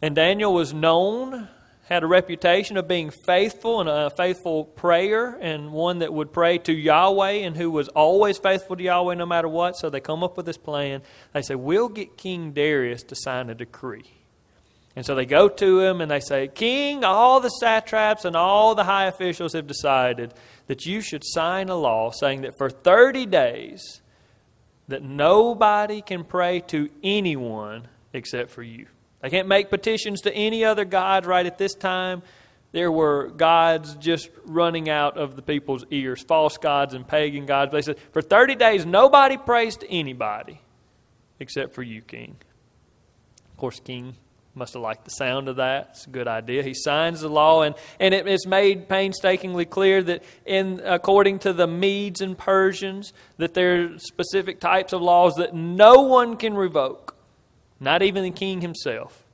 And 0.00 0.14
Daniel 0.14 0.54
was 0.54 0.72
known, 0.72 1.48
had 1.90 2.02
a 2.02 2.06
reputation 2.06 2.78
of 2.78 2.88
being 2.88 3.10
faithful 3.10 3.80
and 3.80 3.88
a 3.88 4.08
faithful 4.08 4.64
prayer, 4.64 5.36
and 5.42 5.72
one 5.72 5.98
that 5.98 6.10
would 6.10 6.32
pray 6.32 6.56
to 6.56 6.72
Yahweh 6.72 7.32
and 7.32 7.54
who 7.54 7.70
was 7.70 7.88
always 7.88 8.38
faithful 8.38 8.76
to 8.76 8.82
Yahweh 8.82 9.14
no 9.14 9.26
matter 9.26 9.48
what. 9.48 9.76
So 9.76 9.90
they 9.90 10.00
come 10.00 10.24
up 10.24 10.38
with 10.38 10.46
this 10.46 10.56
plan. 10.56 11.02
They 11.34 11.42
say, 11.42 11.54
We'll 11.54 11.90
get 11.90 12.16
King 12.16 12.52
Darius 12.52 13.02
to 13.02 13.14
sign 13.14 13.50
a 13.50 13.54
decree. 13.54 14.19
And 15.00 15.06
so 15.06 15.14
they 15.14 15.24
go 15.24 15.48
to 15.48 15.80
him 15.80 16.02
and 16.02 16.10
they 16.10 16.20
say, 16.20 16.46
King, 16.46 17.04
all 17.04 17.40
the 17.40 17.48
satraps 17.48 18.26
and 18.26 18.36
all 18.36 18.74
the 18.74 18.84
high 18.84 19.06
officials 19.06 19.54
have 19.54 19.66
decided 19.66 20.34
that 20.66 20.84
you 20.84 21.00
should 21.00 21.22
sign 21.24 21.70
a 21.70 21.74
law 21.74 22.10
saying 22.10 22.42
that 22.42 22.58
for 22.58 22.68
30 22.68 23.24
days 23.24 24.02
that 24.88 25.02
nobody 25.02 26.02
can 26.02 26.22
pray 26.22 26.60
to 26.66 26.90
anyone 27.02 27.88
except 28.12 28.50
for 28.50 28.62
you. 28.62 28.88
They 29.22 29.30
can't 29.30 29.48
make 29.48 29.70
petitions 29.70 30.20
to 30.20 30.34
any 30.34 30.66
other 30.66 30.84
god 30.84 31.24
right 31.24 31.46
at 31.46 31.56
this 31.56 31.74
time. 31.74 32.20
There 32.72 32.92
were 32.92 33.28
gods 33.28 33.94
just 33.94 34.28
running 34.44 34.90
out 34.90 35.16
of 35.16 35.34
the 35.34 35.40
people's 35.40 35.86
ears, 35.90 36.22
false 36.22 36.58
gods 36.58 36.92
and 36.92 37.08
pagan 37.08 37.46
gods. 37.46 37.72
They 37.72 37.80
said, 37.80 37.98
for 38.12 38.20
30 38.20 38.54
days, 38.56 38.84
nobody 38.84 39.38
prays 39.38 39.78
to 39.78 39.90
anybody 39.90 40.60
except 41.38 41.72
for 41.74 41.82
you, 41.82 42.02
King. 42.02 42.36
Of 43.50 43.56
course, 43.56 43.80
King 43.80 44.14
must 44.60 44.74
have 44.74 44.82
liked 44.82 45.06
the 45.06 45.10
sound 45.10 45.48
of 45.48 45.56
that. 45.56 45.88
It's 45.92 46.06
a 46.06 46.10
good 46.10 46.28
idea. 46.28 46.62
He 46.62 46.74
signs 46.74 47.22
the 47.22 47.30
law, 47.30 47.62
and, 47.62 47.74
and 47.98 48.12
it 48.12 48.28
is 48.28 48.46
made 48.46 48.90
painstakingly 48.90 49.64
clear 49.64 50.02
that, 50.02 50.22
in 50.44 50.82
according 50.84 51.38
to 51.40 51.54
the 51.54 51.66
Medes 51.66 52.20
and 52.20 52.36
Persians, 52.36 53.14
that 53.38 53.54
there 53.54 53.84
are 53.84 53.98
specific 53.98 54.60
types 54.60 54.92
of 54.92 55.00
laws 55.00 55.36
that 55.36 55.54
no 55.54 56.02
one 56.02 56.36
can 56.36 56.54
revoke, 56.54 57.16
not 57.80 58.02
even 58.02 58.22
the 58.22 58.30
king 58.30 58.60
himself. 58.60 59.24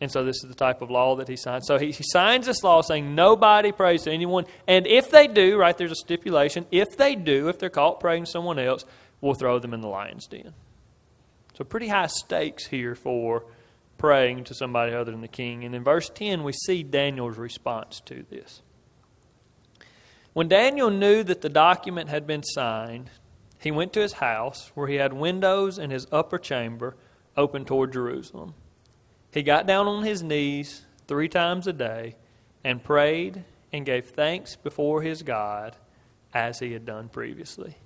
And 0.00 0.10
so, 0.10 0.24
this 0.24 0.42
is 0.42 0.48
the 0.48 0.56
type 0.56 0.82
of 0.82 0.90
law 0.90 1.14
that 1.16 1.28
he 1.28 1.36
signs. 1.36 1.64
So, 1.68 1.78
he, 1.78 1.92
he 1.92 2.02
signs 2.02 2.46
this 2.46 2.64
law 2.64 2.82
saying 2.82 3.14
nobody 3.14 3.70
prays 3.70 4.02
to 4.02 4.10
anyone. 4.10 4.44
And 4.66 4.88
if 4.88 5.08
they 5.12 5.28
do, 5.28 5.56
right, 5.56 5.78
there's 5.78 5.92
a 5.92 5.96
stipulation. 5.96 6.66
If 6.72 6.96
they 6.96 7.14
do, 7.14 7.48
if 7.48 7.60
they're 7.60 7.70
caught 7.70 8.00
praying 8.00 8.24
to 8.24 8.30
someone 8.30 8.58
else, 8.58 8.84
we'll 9.20 9.34
throw 9.34 9.60
them 9.60 9.72
in 9.72 9.82
the 9.82 9.88
lion's 9.88 10.26
den. 10.26 10.52
So, 11.54 11.62
pretty 11.62 11.88
high 11.88 12.08
stakes 12.08 12.66
here 12.66 12.96
for 12.96 13.44
praying 13.98 14.44
to 14.44 14.54
somebody 14.54 14.94
other 14.94 15.10
than 15.10 15.20
the 15.20 15.28
king. 15.28 15.64
And 15.64 15.74
in 15.74 15.84
verse 15.84 16.08
10, 16.08 16.44
we 16.44 16.52
see 16.52 16.82
Daniel's 16.82 17.36
response 17.36 18.00
to 18.06 18.24
this. 18.30 18.62
When 20.32 20.48
Daniel 20.48 20.90
knew 20.90 21.22
that 21.24 21.42
the 21.42 21.48
document 21.48 22.08
had 22.08 22.26
been 22.26 22.44
signed, 22.44 23.10
he 23.60 23.70
went 23.70 23.92
to 23.94 24.00
his 24.00 24.14
house 24.14 24.70
where 24.74 24.86
he 24.86 24.94
had 24.94 25.12
windows 25.12 25.78
in 25.78 25.90
his 25.90 26.06
upper 26.12 26.38
chamber 26.38 26.96
open 27.36 27.64
toward 27.64 27.92
Jerusalem. 27.92 28.54
He 29.32 29.42
got 29.42 29.66
down 29.66 29.86
on 29.88 30.04
his 30.04 30.22
knees 30.22 30.86
three 31.06 31.28
times 31.28 31.66
a 31.66 31.72
day 31.72 32.14
and 32.62 32.82
prayed 32.82 33.44
and 33.72 33.84
gave 33.84 34.10
thanks 34.10 34.56
before 34.56 35.02
his 35.02 35.22
God 35.22 35.76
as 36.32 36.60
he 36.60 36.72
had 36.72 36.86
done 36.86 37.08
previously. 37.08 37.76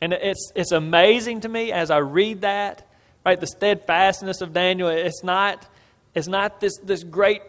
And 0.00 0.12
it's, 0.12 0.52
it's 0.56 0.72
amazing 0.72 1.42
to 1.42 1.48
me 1.48 1.70
as 1.70 1.90
I 1.90 1.98
read 1.98 2.40
that 2.40 2.90
Right? 3.24 3.40
The 3.40 3.46
steadfastness 3.46 4.40
of 4.40 4.52
Daniel, 4.52 4.88
it's 4.88 5.22
not, 5.22 5.66
it's 6.14 6.28
not 6.28 6.60
this, 6.60 6.76
this 6.78 7.04
great 7.04 7.42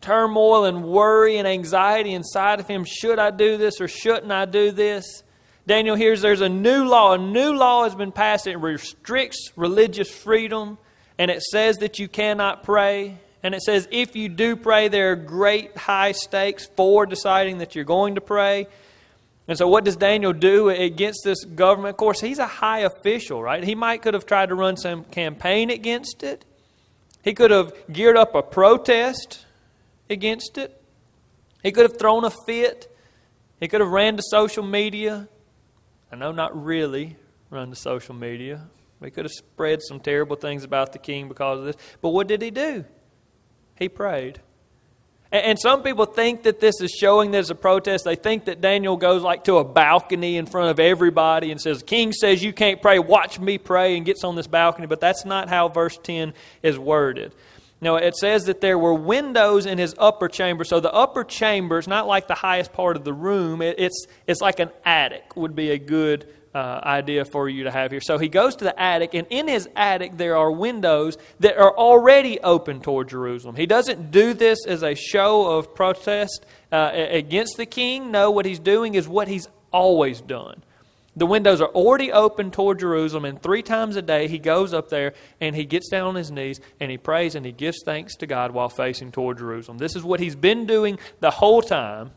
turmoil 0.00 0.64
and 0.64 0.84
worry 0.84 1.38
and 1.38 1.48
anxiety 1.48 2.12
inside 2.12 2.60
of 2.60 2.68
him. 2.68 2.84
Should 2.84 3.18
I 3.18 3.30
do 3.30 3.56
this 3.56 3.80
or 3.80 3.88
shouldn't 3.88 4.30
I 4.30 4.44
do 4.44 4.70
this? 4.70 5.22
Daniel 5.66 5.96
hears 5.96 6.22
there's 6.22 6.42
a 6.42 6.48
new 6.48 6.84
law. 6.84 7.14
A 7.14 7.18
new 7.18 7.52
law 7.52 7.84
has 7.84 7.94
been 7.94 8.12
passed. 8.12 8.46
It 8.46 8.56
restricts 8.56 9.50
religious 9.56 10.08
freedom, 10.08 10.78
and 11.18 11.28
it 11.28 11.42
says 11.42 11.78
that 11.78 11.98
you 11.98 12.06
cannot 12.06 12.62
pray. 12.62 13.18
And 13.42 13.54
it 13.54 13.62
says 13.62 13.88
if 13.90 14.14
you 14.14 14.28
do 14.28 14.54
pray, 14.54 14.88
there 14.88 15.12
are 15.12 15.16
great 15.16 15.76
high 15.76 16.12
stakes 16.12 16.68
for 16.76 17.04
deciding 17.04 17.58
that 17.58 17.74
you're 17.74 17.84
going 17.84 18.14
to 18.14 18.20
pray. 18.20 18.68
And 19.48 19.56
so, 19.56 19.68
what 19.68 19.84
does 19.84 19.96
Daniel 19.96 20.32
do 20.32 20.70
against 20.70 21.20
this 21.24 21.44
government? 21.44 21.94
Of 21.94 21.96
course, 21.98 22.20
he's 22.20 22.38
a 22.38 22.46
high 22.46 22.80
official, 22.80 23.42
right? 23.42 23.62
He 23.62 23.74
might 23.74 24.02
could 24.02 24.14
have 24.14 24.26
tried 24.26 24.48
to 24.48 24.54
run 24.54 24.76
some 24.76 25.04
campaign 25.04 25.70
against 25.70 26.22
it. 26.22 26.44
He 27.22 27.32
could 27.32 27.50
have 27.50 27.72
geared 27.92 28.16
up 28.16 28.34
a 28.34 28.42
protest 28.42 29.44
against 30.10 30.58
it. 30.58 30.80
He 31.62 31.72
could 31.72 31.88
have 31.88 31.98
thrown 31.98 32.24
a 32.24 32.30
fit. 32.30 32.94
He 33.60 33.68
could 33.68 33.80
have 33.80 33.90
ran 33.90 34.16
to 34.16 34.22
social 34.22 34.64
media. 34.64 35.28
I 36.10 36.16
know 36.16 36.32
not 36.32 36.64
really 36.64 37.16
run 37.50 37.70
to 37.70 37.76
social 37.76 38.14
media. 38.14 38.68
We 39.00 39.10
could 39.10 39.24
have 39.24 39.32
spread 39.32 39.82
some 39.82 40.00
terrible 40.00 40.36
things 40.36 40.64
about 40.64 40.92
the 40.92 40.98
king 40.98 41.28
because 41.28 41.58
of 41.60 41.64
this. 41.66 41.76
But 42.00 42.10
what 42.10 42.26
did 42.26 42.42
he 42.42 42.50
do? 42.50 42.84
He 43.76 43.88
prayed. 43.88 44.40
And 45.32 45.58
some 45.58 45.82
people 45.82 46.06
think 46.06 46.44
that 46.44 46.60
this 46.60 46.80
is 46.80 46.92
showing 46.92 47.32
there's 47.32 47.50
a 47.50 47.56
protest. 47.56 48.04
They 48.04 48.14
think 48.14 48.44
that 48.44 48.60
Daniel 48.60 48.96
goes 48.96 49.22
like 49.22 49.44
to 49.44 49.56
a 49.56 49.64
balcony 49.64 50.36
in 50.36 50.46
front 50.46 50.70
of 50.70 50.78
everybody 50.78 51.50
and 51.50 51.60
says, 51.60 51.82
King 51.82 52.12
says 52.12 52.44
you 52.44 52.52
can't 52.52 52.80
pray, 52.80 53.00
watch 53.00 53.40
me 53.40 53.58
pray, 53.58 53.96
and 53.96 54.06
gets 54.06 54.22
on 54.22 54.36
this 54.36 54.46
balcony. 54.46 54.86
But 54.86 55.00
that's 55.00 55.24
not 55.24 55.48
how 55.48 55.68
verse 55.68 55.98
10 56.00 56.32
is 56.62 56.78
worded. 56.78 57.34
No, 57.80 57.96
it 57.96 58.16
says 58.16 58.44
that 58.44 58.60
there 58.60 58.78
were 58.78 58.94
windows 58.94 59.66
in 59.66 59.78
his 59.78 59.94
upper 59.98 60.28
chamber. 60.28 60.64
So 60.64 60.80
the 60.80 60.92
upper 60.92 61.24
chamber 61.24 61.78
is 61.78 61.88
not 61.88 62.06
like 62.06 62.28
the 62.28 62.34
highest 62.34 62.72
part 62.72 62.96
of 62.96 63.04
the 63.04 63.12
room. 63.12 63.60
it's, 63.60 64.06
it's 64.26 64.40
like 64.40 64.60
an 64.60 64.70
attic, 64.84 65.36
would 65.36 65.54
be 65.54 65.70
a 65.72 65.78
good 65.78 66.26
uh, 66.56 66.80
idea 66.84 67.22
for 67.26 67.50
you 67.50 67.64
to 67.64 67.70
have 67.70 67.90
here. 67.90 68.00
So 68.00 68.16
he 68.16 68.28
goes 68.28 68.56
to 68.56 68.64
the 68.64 68.80
attic, 68.80 69.12
and 69.12 69.26
in 69.28 69.46
his 69.46 69.68
attic 69.76 70.16
there 70.16 70.38
are 70.38 70.50
windows 70.50 71.18
that 71.40 71.58
are 71.58 71.76
already 71.76 72.40
open 72.40 72.80
toward 72.80 73.10
Jerusalem. 73.10 73.56
He 73.56 73.66
doesn't 73.66 74.10
do 74.10 74.32
this 74.32 74.64
as 74.66 74.82
a 74.82 74.94
show 74.94 75.58
of 75.58 75.74
protest 75.74 76.46
uh, 76.72 76.92
against 76.94 77.58
the 77.58 77.66
king. 77.66 78.10
No, 78.10 78.30
what 78.30 78.46
he's 78.46 78.58
doing 78.58 78.94
is 78.94 79.06
what 79.06 79.28
he's 79.28 79.48
always 79.70 80.22
done. 80.22 80.62
The 81.14 81.26
windows 81.26 81.60
are 81.60 81.68
already 81.68 82.10
open 82.10 82.50
toward 82.50 82.78
Jerusalem, 82.78 83.26
and 83.26 83.42
three 83.42 83.62
times 83.62 83.96
a 83.96 84.02
day 84.02 84.26
he 84.26 84.38
goes 84.38 84.72
up 84.72 84.88
there 84.88 85.12
and 85.42 85.54
he 85.54 85.66
gets 85.66 85.90
down 85.90 86.06
on 86.08 86.14
his 86.14 86.30
knees 86.30 86.60
and 86.80 86.90
he 86.90 86.96
prays 86.96 87.34
and 87.34 87.44
he 87.44 87.52
gives 87.52 87.82
thanks 87.84 88.16
to 88.16 88.26
God 88.26 88.52
while 88.52 88.70
facing 88.70 89.12
toward 89.12 89.36
Jerusalem. 89.36 89.76
This 89.76 89.94
is 89.94 90.04
what 90.04 90.20
he's 90.20 90.36
been 90.36 90.64
doing 90.64 90.98
the 91.20 91.30
whole 91.30 91.60
time, 91.60 92.12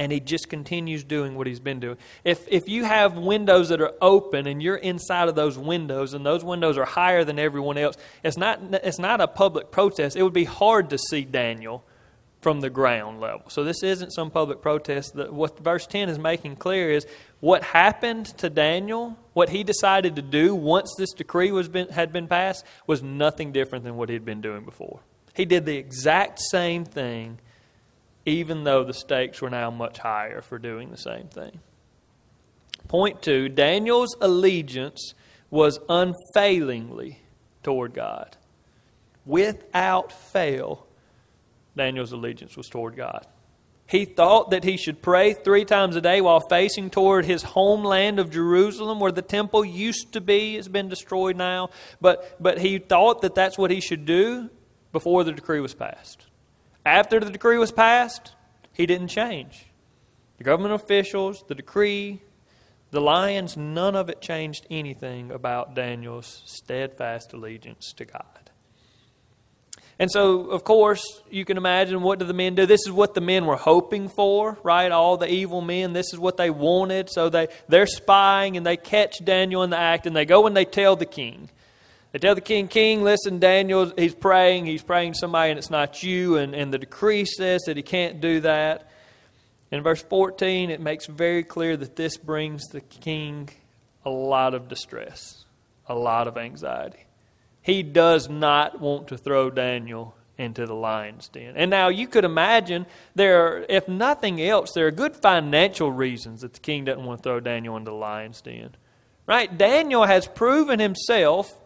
and 0.00 0.10
he 0.10 0.18
just 0.18 0.48
continues 0.48 1.04
doing 1.04 1.34
what 1.36 1.46
he's 1.46 1.60
been 1.60 1.78
doing. 1.78 1.98
If, 2.24 2.48
if 2.48 2.70
you 2.70 2.84
have 2.84 3.18
windows 3.18 3.68
that 3.68 3.82
are 3.82 3.92
open 4.00 4.46
and 4.46 4.62
you're 4.62 4.78
inside 4.78 5.28
of 5.28 5.34
those 5.34 5.58
windows 5.58 6.14
and 6.14 6.24
those 6.24 6.42
windows 6.42 6.78
are 6.78 6.86
higher 6.86 7.22
than 7.22 7.38
everyone 7.38 7.76
else, 7.76 7.98
it's 8.24 8.38
not, 8.38 8.60
it's 8.82 8.98
not 8.98 9.20
a 9.20 9.28
public 9.28 9.70
protest. 9.70 10.16
It 10.16 10.22
would 10.22 10.32
be 10.32 10.44
hard 10.44 10.88
to 10.90 10.98
see 10.98 11.26
Daniel 11.26 11.84
from 12.40 12.62
the 12.62 12.70
ground 12.70 13.20
level. 13.20 13.50
So 13.50 13.62
this 13.62 13.82
isn't 13.82 14.12
some 14.12 14.30
public 14.30 14.62
protest. 14.62 15.14
What 15.14 15.58
verse 15.58 15.86
10 15.86 16.08
is 16.08 16.18
making 16.18 16.56
clear 16.56 16.90
is 16.90 17.06
what 17.40 17.62
happened 17.62 18.24
to 18.38 18.48
Daniel, 18.48 19.18
what 19.34 19.50
he 19.50 19.64
decided 19.64 20.16
to 20.16 20.22
do 20.22 20.54
once 20.54 20.94
this 20.96 21.12
decree 21.12 21.52
was 21.52 21.68
been, 21.68 21.88
had 21.90 22.10
been 22.10 22.26
passed, 22.26 22.64
was 22.86 23.02
nothing 23.02 23.52
different 23.52 23.84
than 23.84 23.98
what 23.98 24.08
he 24.08 24.14
had 24.14 24.24
been 24.24 24.40
doing 24.40 24.64
before. 24.64 25.00
He 25.34 25.44
did 25.44 25.66
the 25.66 25.76
exact 25.76 26.40
same 26.40 26.86
thing, 26.86 27.38
even 28.26 28.64
though 28.64 28.84
the 28.84 28.94
stakes 28.94 29.40
were 29.40 29.50
now 29.50 29.70
much 29.70 29.98
higher 29.98 30.42
for 30.42 30.58
doing 30.58 30.90
the 30.90 30.96
same 30.96 31.28
thing. 31.28 31.60
Point 32.88 33.22
two 33.22 33.48
Daniel's 33.48 34.16
allegiance 34.20 35.14
was 35.50 35.78
unfailingly 35.88 37.20
toward 37.62 37.94
God. 37.94 38.36
Without 39.26 40.12
fail, 40.12 40.86
Daniel's 41.76 42.12
allegiance 42.12 42.56
was 42.56 42.68
toward 42.68 42.96
God. 42.96 43.26
He 43.86 44.04
thought 44.04 44.50
that 44.50 44.62
he 44.62 44.76
should 44.76 45.02
pray 45.02 45.34
three 45.34 45.64
times 45.64 45.96
a 45.96 46.00
day 46.00 46.20
while 46.20 46.38
facing 46.38 46.90
toward 46.90 47.24
his 47.24 47.42
homeland 47.42 48.20
of 48.20 48.30
Jerusalem, 48.30 49.00
where 49.00 49.10
the 49.10 49.20
temple 49.20 49.64
used 49.64 50.12
to 50.12 50.20
be. 50.20 50.56
It's 50.56 50.68
been 50.68 50.88
destroyed 50.88 51.36
now. 51.36 51.70
But, 52.00 52.36
but 52.40 52.60
he 52.60 52.78
thought 52.78 53.22
that 53.22 53.34
that's 53.34 53.58
what 53.58 53.72
he 53.72 53.80
should 53.80 54.06
do 54.06 54.48
before 54.92 55.24
the 55.24 55.32
decree 55.32 55.58
was 55.58 55.74
passed. 55.74 56.24
After 56.90 57.20
the 57.20 57.30
decree 57.30 57.56
was 57.56 57.70
passed, 57.70 58.32
he 58.72 58.84
didn't 58.84 59.08
change. 59.08 59.66
The 60.38 60.42
government 60.42 60.74
officials, 60.74 61.44
the 61.46 61.54
decree, 61.54 62.20
the 62.90 63.00
lions, 63.00 63.56
none 63.56 63.94
of 63.94 64.10
it 64.10 64.20
changed 64.20 64.66
anything 64.72 65.30
about 65.30 65.76
Daniel's 65.76 66.42
steadfast 66.46 67.32
allegiance 67.32 67.92
to 67.92 68.04
God. 68.04 68.50
And 70.00 70.10
so, 70.10 70.46
of 70.46 70.64
course, 70.64 71.22
you 71.30 71.44
can 71.44 71.56
imagine 71.56 72.02
what 72.02 72.18
do 72.18 72.24
the 72.24 72.34
men 72.34 72.56
do? 72.56 72.66
This 72.66 72.84
is 72.84 72.90
what 72.90 73.14
the 73.14 73.20
men 73.20 73.46
were 73.46 73.54
hoping 73.54 74.08
for, 74.08 74.58
right? 74.64 74.90
All 74.90 75.16
the 75.16 75.30
evil 75.30 75.60
men, 75.60 75.92
this 75.92 76.12
is 76.12 76.18
what 76.18 76.38
they 76.38 76.50
wanted. 76.50 77.08
So 77.08 77.28
they, 77.28 77.46
they're 77.68 77.86
spying 77.86 78.56
and 78.56 78.66
they 78.66 78.76
catch 78.76 79.24
Daniel 79.24 79.62
in 79.62 79.70
the 79.70 79.78
act 79.78 80.08
and 80.08 80.16
they 80.16 80.24
go 80.24 80.48
and 80.48 80.56
they 80.56 80.64
tell 80.64 80.96
the 80.96 81.06
king. 81.06 81.50
They 82.12 82.18
tell 82.18 82.34
the 82.34 82.40
king, 82.40 82.66
King, 82.66 83.02
listen, 83.02 83.38
Daniel, 83.38 83.92
he's 83.96 84.14
praying, 84.14 84.66
he's 84.66 84.82
praying 84.82 85.14
somebody 85.14 85.50
and 85.50 85.58
it's 85.58 85.70
not 85.70 86.02
you. 86.02 86.36
And, 86.36 86.54
and 86.54 86.74
the 86.74 86.78
decree 86.78 87.24
says 87.24 87.62
that 87.66 87.76
he 87.76 87.82
can't 87.82 88.20
do 88.20 88.40
that. 88.40 88.90
In 89.70 89.82
verse 89.82 90.02
14, 90.02 90.70
it 90.70 90.80
makes 90.80 91.06
very 91.06 91.44
clear 91.44 91.76
that 91.76 91.94
this 91.94 92.16
brings 92.16 92.66
the 92.68 92.80
king 92.80 93.48
a 94.04 94.10
lot 94.10 94.54
of 94.54 94.68
distress, 94.68 95.44
a 95.86 95.94
lot 95.94 96.26
of 96.26 96.36
anxiety. 96.36 97.06
He 97.62 97.84
does 97.84 98.28
not 98.28 98.80
want 98.80 99.08
to 99.08 99.18
throw 99.18 99.50
Daniel 99.50 100.16
into 100.36 100.66
the 100.66 100.74
lion's 100.74 101.28
den. 101.28 101.54
And 101.54 101.70
now 101.70 101.88
you 101.88 102.08
could 102.08 102.24
imagine 102.24 102.86
there 103.14 103.46
are, 103.46 103.66
if 103.68 103.86
nothing 103.86 104.40
else, 104.40 104.72
there 104.74 104.86
are 104.86 104.90
good 104.90 105.14
financial 105.14 105.92
reasons 105.92 106.40
that 106.40 106.54
the 106.54 106.60
king 106.60 106.86
doesn't 106.86 107.04
want 107.04 107.22
to 107.22 107.22
throw 107.22 107.40
Daniel 107.40 107.76
into 107.76 107.90
the 107.90 107.96
lion's 107.96 108.40
den. 108.40 108.74
Right? 109.26 109.56
Daniel 109.56 110.06
has 110.06 110.26
proven 110.26 110.80
himself 110.80 111.59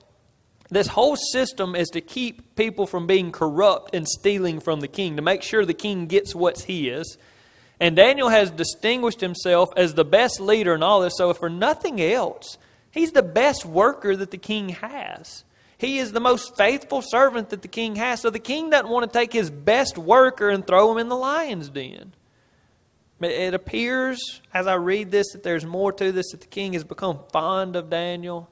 this 0.71 0.89
whole 0.89 1.17
system 1.17 1.75
is 1.75 1.89
to 1.89 2.01
keep 2.01 2.57
people 2.57 2.87
from 2.87 3.07
being 3.07 3.33
corrupt 3.33 3.95
and 3.95 4.09
stealing 4.09 4.61
from 4.61 4.81
the 4.81 4.89
king, 4.89 5.17
to 5.17 5.23
make 5.23 5.43
sure 5.43 5.65
the 5.65 5.75
king 5.75 6.07
gets 6.07 6.35
what's 6.35 6.65
his. 6.65 7.19
And 7.81 7.97
Daniel 7.97 8.29
has 8.29 8.51
distinguished 8.51 9.21
himself 9.21 9.71
as 9.77 9.95
the 9.95 10.05
best 10.05 10.41
leader 10.41 10.75
in 10.75 10.83
all 10.83 11.01
this. 11.01 11.15
So, 11.17 11.31
if 11.31 11.39
for 11.39 11.51
nothing 11.51 12.01
else, 12.01 12.57
he's 12.91 13.13
the 13.13 13.23
best 13.23 13.67
worker 13.67 14.17
that 14.17 14.31
the 14.31 14.39
king 14.39 14.71
has. 14.71 15.45
He 15.77 15.99
is 15.99 16.13
the 16.13 16.21
most 16.21 16.57
faithful 16.57 17.03
servant 17.03 17.51
that 17.51 17.63
the 17.63 17.69
king 17.69 17.97
has. 17.97 18.21
So 18.21 18.31
the 18.31 18.39
king 18.39 18.71
doesn't 18.71 18.89
want 18.89 19.11
to 19.11 19.19
take 19.19 19.33
his 19.33 19.51
best 19.51 19.99
worker 19.99 20.49
and 20.49 20.67
throw 20.67 20.93
him 20.93 20.99
in 20.99 21.09
the 21.09 21.17
lion's 21.17 21.69
den. 21.69 22.15
It 23.21 23.55
appears, 23.55 24.41
as 24.53 24.67
I 24.67 24.75
read 24.75 25.11
this, 25.11 25.33
that 25.33 25.43
there's 25.43 25.65
more 25.65 25.93
to 25.93 26.13
this, 26.13 26.31
that 26.31 26.41
the 26.41 26.47
king 26.47 26.73
has 26.73 26.85
become 26.85 27.21
fond 27.33 27.77
of 27.77 27.91
Daniel 27.91 28.49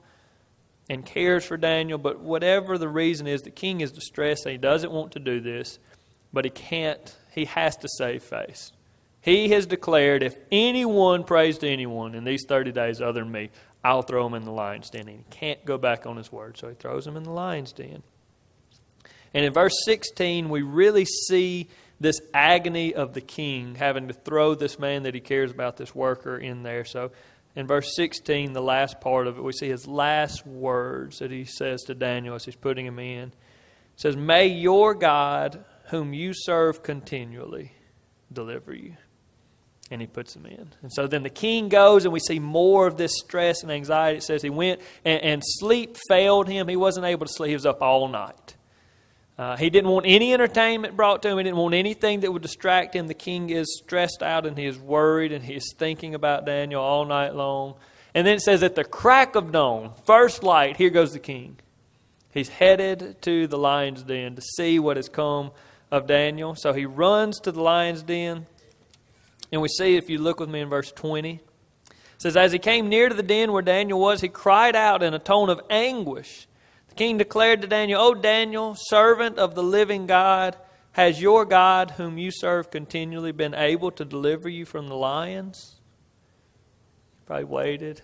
and 0.89 1.05
cares 1.05 1.45
for 1.45 1.57
Daniel. 1.57 1.99
But 1.99 2.21
whatever 2.21 2.79
the 2.79 2.89
reason 2.89 3.27
is, 3.27 3.43
the 3.43 3.51
king 3.51 3.81
is 3.81 3.93
distressed 3.93 4.47
and 4.47 4.53
he 4.53 4.59
doesn't 4.59 4.93
want 4.93 5.13
to 5.13 5.19
do 5.19 5.41
this, 5.41 5.79
but 6.33 6.45
he 6.45 6.51
can't, 6.51 7.17
he 7.33 7.45
has 7.47 7.77
to 7.79 7.89
save 7.89 8.23
face. 8.23 8.73
He 9.21 9.51
has 9.51 9.67
declared 9.67 10.23
if 10.23 10.37
anyone 10.51 11.23
prays 11.23 11.59
to 11.59 11.69
anyone 11.69 12.15
in 12.15 12.25
these 12.25 12.45
30 12.47 12.73
days 12.73 13.01
other 13.01 13.21
than 13.21 13.31
me, 13.31 13.51
I'll 13.85 14.03
throw 14.03 14.27
him 14.27 14.35
in 14.35 14.45
the 14.45 14.51
lion's 14.51 14.91
den. 14.91 15.09
And 15.09 15.19
he 15.19 15.25
can't 15.31 15.65
go 15.65 15.79
back 15.79 16.07
on 16.07 16.17
his 16.17 16.31
word, 16.31 16.59
so 16.59 16.69
he 16.69 16.75
throws 16.75 17.07
him 17.07 17.17
in 17.17 17.23
the 17.23 17.31
lion's 17.31 17.73
den. 17.73 18.03
And 19.35 19.45
in 19.45 19.53
verse 19.53 19.75
16, 19.85 20.49
we 20.49 20.63
really 20.63 21.05
see 21.05 21.69
this 22.01 22.21
agony 22.35 22.95
of 22.95 23.15
the 23.15 23.21
king 23.21 23.77
having 23.77 24.09
to 24.09 24.15
throw 24.15 24.55
this 24.55 24.79
man 24.79 25.05
that 25.05 25.15
he 25.15 25.21
cares 25.21 25.51
about, 25.51 25.77
this 25.77 25.95
worker, 25.95 26.37
in 26.37 26.65
there. 26.65 26.85
So 26.85 27.13
in 27.55 27.67
verse 27.67 27.95
16, 27.95 28.53
the 28.53 28.63
last 28.63 29.01
part 29.01 29.27
of 29.27 29.39
it, 29.39 29.43
we 29.43 29.53
see 29.53 29.69
his 29.69 29.87
last 29.87 30.47
words 30.47 31.19
that 31.19 31.31
he 31.31 31.45
says 31.45 31.83
to 31.83 31.95
Daniel 31.95 32.35
as 32.35 32.45
he's 32.45 32.57
putting 32.57 32.87
him 32.87 32.99
in. 32.99 33.29
It 33.29 34.01
says, 34.01 34.17
May 34.17 34.47
your 34.47 34.95
God, 34.95 35.65
whom 35.91 36.15
you 36.15 36.33
serve 36.35 36.83
continually, 36.83 37.73
deliver 38.33 38.75
you 38.75 38.97
and 39.93 40.01
he 40.01 40.07
puts 40.07 40.35
him 40.35 40.47
in. 40.47 40.73
And 40.81 40.91
so 40.91 41.07
then 41.07 41.23
the 41.23 41.31
king 41.31 41.69
goes, 41.69 42.05
and 42.05 42.13
we 42.15 42.21
see 42.21 42.39
more 42.39 42.87
of 42.87 42.97
this 42.97 43.13
stress 43.19 43.63
and 43.63 43.71
anxiety. 43.71 44.19
It 44.19 44.23
says 44.23 44.41
he 44.41 44.49
went, 44.49 44.81
and, 45.05 45.23
and 45.23 45.43
sleep 45.45 45.99
failed 46.09 46.49
him. 46.49 46.67
He 46.67 46.77
wasn't 46.77 47.05
able 47.05 47.27
to 47.27 47.33
sleep. 47.33 47.51
He 47.51 47.55
was 47.55 47.67
up 47.67 47.83
all 47.83 48.09
night. 48.09 48.57
Uh, 49.43 49.57
he 49.57 49.71
didn't 49.71 49.91
want 49.91 50.07
any 50.07 50.33
entertainment 50.33 50.97
brought 50.97 51.21
to 51.21 51.29
him. 51.29 51.37
He 51.37 51.43
didn't 51.43 51.57
want 51.57 51.75
anything 51.75 52.21
that 52.21 52.33
would 52.33 52.43
distract 52.43 52.95
him. 52.95 53.09
The 53.09 53.15
king 53.15 53.51
is 53.51 53.77
stressed 53.83 54.23
out 54.23 54.47
and 54.47 54.57
he 54.57 54.67
is 54.67 54.79
worried 54.79 55.33
and 55.33 55.45
he 55.45 55.55
is 55.55 55.75
thinking 55.77 56.15
about 56.15 56.47
Daniel 56.47 56.81
all 56.81 57.05
night 57.05 57.35
long. 57.35 57.75
And 58.15 58.25
then 58.25 58.37
it 58.37 58.43
says, 58.43 58.63
at 58.63 58.77
the 58.77 58.85
crack 58.85 59.35
of 59.35 59.51
dawn, 59.51 59.95
first 60.07 60.45
light, 60.45 60.77
here 60.77 60.91
goes 60.91 61.13
the 61.13 61.19
king. 61.19 61.57
He's 62.33 62.51
headed 62.51 63.21
to 63.23 63.49
the 63.49 63.59
lion's 63.59 64.05
den 64.05 64.37
to 64.37 64.43
see 64.43 64.79
what 64.79 64.97
has 64.97 65.09
come 65.09 65.51
of 65.91 66.07
Daniel. 66.07 66.55
So 66.55 66.73
he 66.73 66.87
runs 66.87 67.41
to 67.41 67.51
the 67.51 67.63
lion's 67.63 68.05
den. 68.05 68.47
And 69.51 69.61
we 69.61 69.67
see, 69.67 69.97
if 69.97 70.09
you 70.09 70.19
look 70.19 70.39
with 70.39 70.51
me 70.51 70.61
in 70.61 70.69
verse 70.69 70.93
20, 70.93 71.41
says, 72.19 72.37
As 72.37 72.53
he 72.53 72.61
came 72.61 72.89
near 72.89 73.09
to 73.09 73.15
the 73.17 73.25
den 73.25 73.51
where 73.51 73.61
Daniel 73.61 73.99
was, 73.99 74.21
he 74.21 74.29
cried 74.29 74.77
out 74.77 75.03
in 75.03 75.15
a 75.15 75.19
tone 75.19 75.51
of 75.51 75.61
anguish. 75.69 76.47
The 76.93 76.97
king 76.97 77.17
declared 77.17 77.63
to 77.63 77.67
Daniel, 77.67 78.03
O 78.03 78.13
Daniel, 78.13 78.77
servant 78.77 79.39
of 79.39 79.55
the 79.55 79.63
living 79.63 80.07
God, 80.07 80.59
has 80.93 81.23
your 81.23 81.47
God, 81.47 81.93
whom 81.93 82.19
you 82.19 82.31
serve 82.31 82.71
continually, 82.71 83.33
been 83.33 83.55
able 83.55 83.91
to 83.93 84.05
deliver 84.05 84.47
you 84.47 84.67
from 84.67 84.89
the 84.89 84.95
lions? 84.95 85.81
Probably 87.25 87.45
waited. 87.47 88.03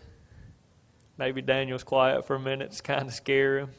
Maybe 1.19 1.43
Daniel's 1.43 1.85
quiet 1.85 2.27
for 2.27 2.37
a 2.37 2.41
minute 2.41 2.73
to 2.73 2.83
kind 2.83 3.09
of 3.09 3.13
scare 3.13 3.59
him. 3.59 3.71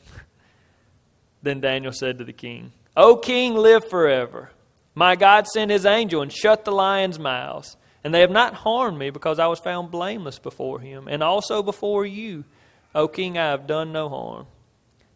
then 1.42 1.60
Daniel 1.60 1.92
said 1.92 2.20
to 2.20 2.24
the 2.24 2.32
king, 2.32 2.72
O 2.96 3.16
king, 3.16 3.56
live 3.56 3.89
forever. 3.89 4.51
My 4.94 5.16
God 5.16 5.48
sent 5.48 5.72
his 5.72 5.88
angel 5.88 6.22
and 6.22 6.32
shut 6.32 6.66
the 6.66 6.72
lions' 6.72 7.18
mouths. 7.18 7.78
And 8.04 8.13
they 8.13 8.22
have 8.22 8.30
not 8.30 8.54
harmed 8.54 9.00
me 9.00 9.10
because 9.10 9.39
I 9.39 9.48
was 9.48 9.58
found 9.60 9.89
blameless 9.89 10.38
before 10.38 10.80
him, 10.80 11.08
and 11.08 11.24
also 11.24 11.63
before 11.63 12.06
you, 12.06 12.46
O 12.94 13.08
king, 13.08 13.39
I 13.39 13.50
have 13.50 13.66
done 13.66 13.92
no 13.92 14.08
harm. 14.08 14.46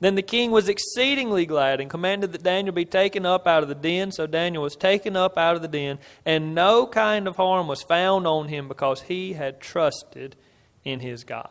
Then 0.04 0.16
the 0.16 0.22
king 0.22 0.52
was 0.52 0.68
exceedingly 0.68 1.46
glad 1.46 1.80
and 1.80 1.90
commanded 1.90 2.34
that 2.34 2.44
Daniel 2.44 2.76
be 2.76 2.84
taken 2.84 3.26
up 3.26 3.48
out 3.48 3.64
of 3.64 3.70
the 3.70 3.76
den. 3.76 4.12
So 4.12 4.28
Daniel 4.28 4.62
was 4.62 4.76
taken 4.76 5.16
up 5.16 5.38
out 5.38 5.56
of 5.56 5.62
the 5.62 5.70
den, 5.70 5.98
and 6.26 6.54
no 6.54 6.86
kind 6.86 7.26
of 7.26 7.38
harm 7.38 7.70
was 7.70 7.84
found 7.84 8.28
on 8.28 8.50
him 8.50 8.68
because 8.68 9.04
he 9.04 9.32
had 9.32 9.62
trusted 9.62 10.36
in 10.84 11.00
his 11.00 11.24
God. 11.24 11.48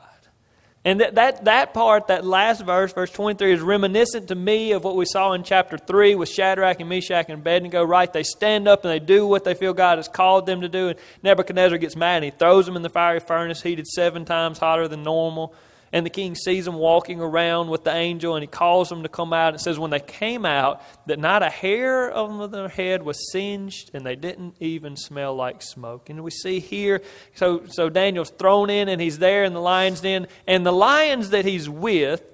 And 0.84 1.00
that, 1.00 1.14
that, 1.14 1.46
that 1.46 1.72
part, 1.72 2.08
that 2.08 2.26
last 2.26 2.62
verse, 2.62 2.92
verse 2.92 3.10
23, 3.10 3.54
is 3.54 3.62
reminiscent 3.62 4.28
to 4.28 4.34
me 4.34 4.72
of 4.72 4.84
what 4.84 4.96
we 4.96 5.06
saw 5.06 5.32
in 5.32 5.44
chapter 5.44 5.78
3 5.78 6.14
with 6.14 6.28
Shadrach 6.28 6.78
and 6.78 6.90
Meshach 6.90 7.30
and 7.30 7.40
Abednego, 7.40 7.82
right? 7.82 8.12
They 8.12 8.22
stand 8.22 8.68
up 8.68 8.84
and 8.84 8.92
they 8.92 8.98
do 8.98 9.26
what 9.26 9.44
they 9.44 9.54
feel 9.54 9.72
God 9.72 9.96
has 9.96 10.08
called 10.08 10.44
them 10.44 10.60
to 10.60 10.68
do. 10.68 10.88
And 10.88 10.98
Nebuchadnezzar 11.22 11.78
gets 11.78 11.96
mad 11.96 12.16
and 12.16 12.24
he 12.26 12.30
throws 12.30 12.66
them 12.66 12.76
in 12.76 12.82
the 12.82 12.90
fiery 12.90 13.20
furnace, 13.20 13.62
heated 13.62 13.86
seven 13.86 14.26
times 14.26 14.58
hotter 14.58 14.88
than 14.88 15.02
normal. 15.02 15.54
And 15.92 16.06
the 16.06 16.10
king 16.10 16.34
sees 16.34 16.64
them 16.64 16.76
walking 16.76 17.20
around 17.20 17.68
with 17.68 17.84
the 17.84 17.94
angel 17.94 18.34
and 18.34 18.42
he 18.42 18.46
calls 18.46 18.88
them 18.88 19.02
to 19.02 19.10
come 19.10 19.32
out. 19.34 19.54
It 19.54 19.60
says, 19.60 19.78
when 19.78 19.90
they 19.90 20.00
came 20.00 20.46
out, 20.46 20.80
that 21.06 21.18
not 21.18 21.42
a 21.42 21.50
hair 21.50 22.10
of 22.10 22.50
their 22.50 22.68
head 22.68 23.02
was 23.02 23.30
singed 23.30 23.90
and 23.92 24.04
they 24.04 24.16
didn't 24.16 24.56
even 24.58 24.96
smell 24.96 25.34
like 25.34 25.60
smoke. 25.60 26.08
And 26.08 26.24
we 26.24 26.30
see 26.30 26.60
here, 26.60 27.02
so, 27.34 27.64
so 27.66 27.90
Daniel's 27.90 28.30
thrown 28.30 28.70
in 28.70 28.88
and 28.88 29.00
he's 29.00 29.18
there 29.18 29.44
in 29.44 29.52
the 29.52 29.60
lion's 29.60 30.00
den. 30.00 30.28
And 30.46 30.64
the 30.64 30.72
lions 30.72 31.30
that 31.30 31.44
he's 31.44 31.68
with 31.68 32.24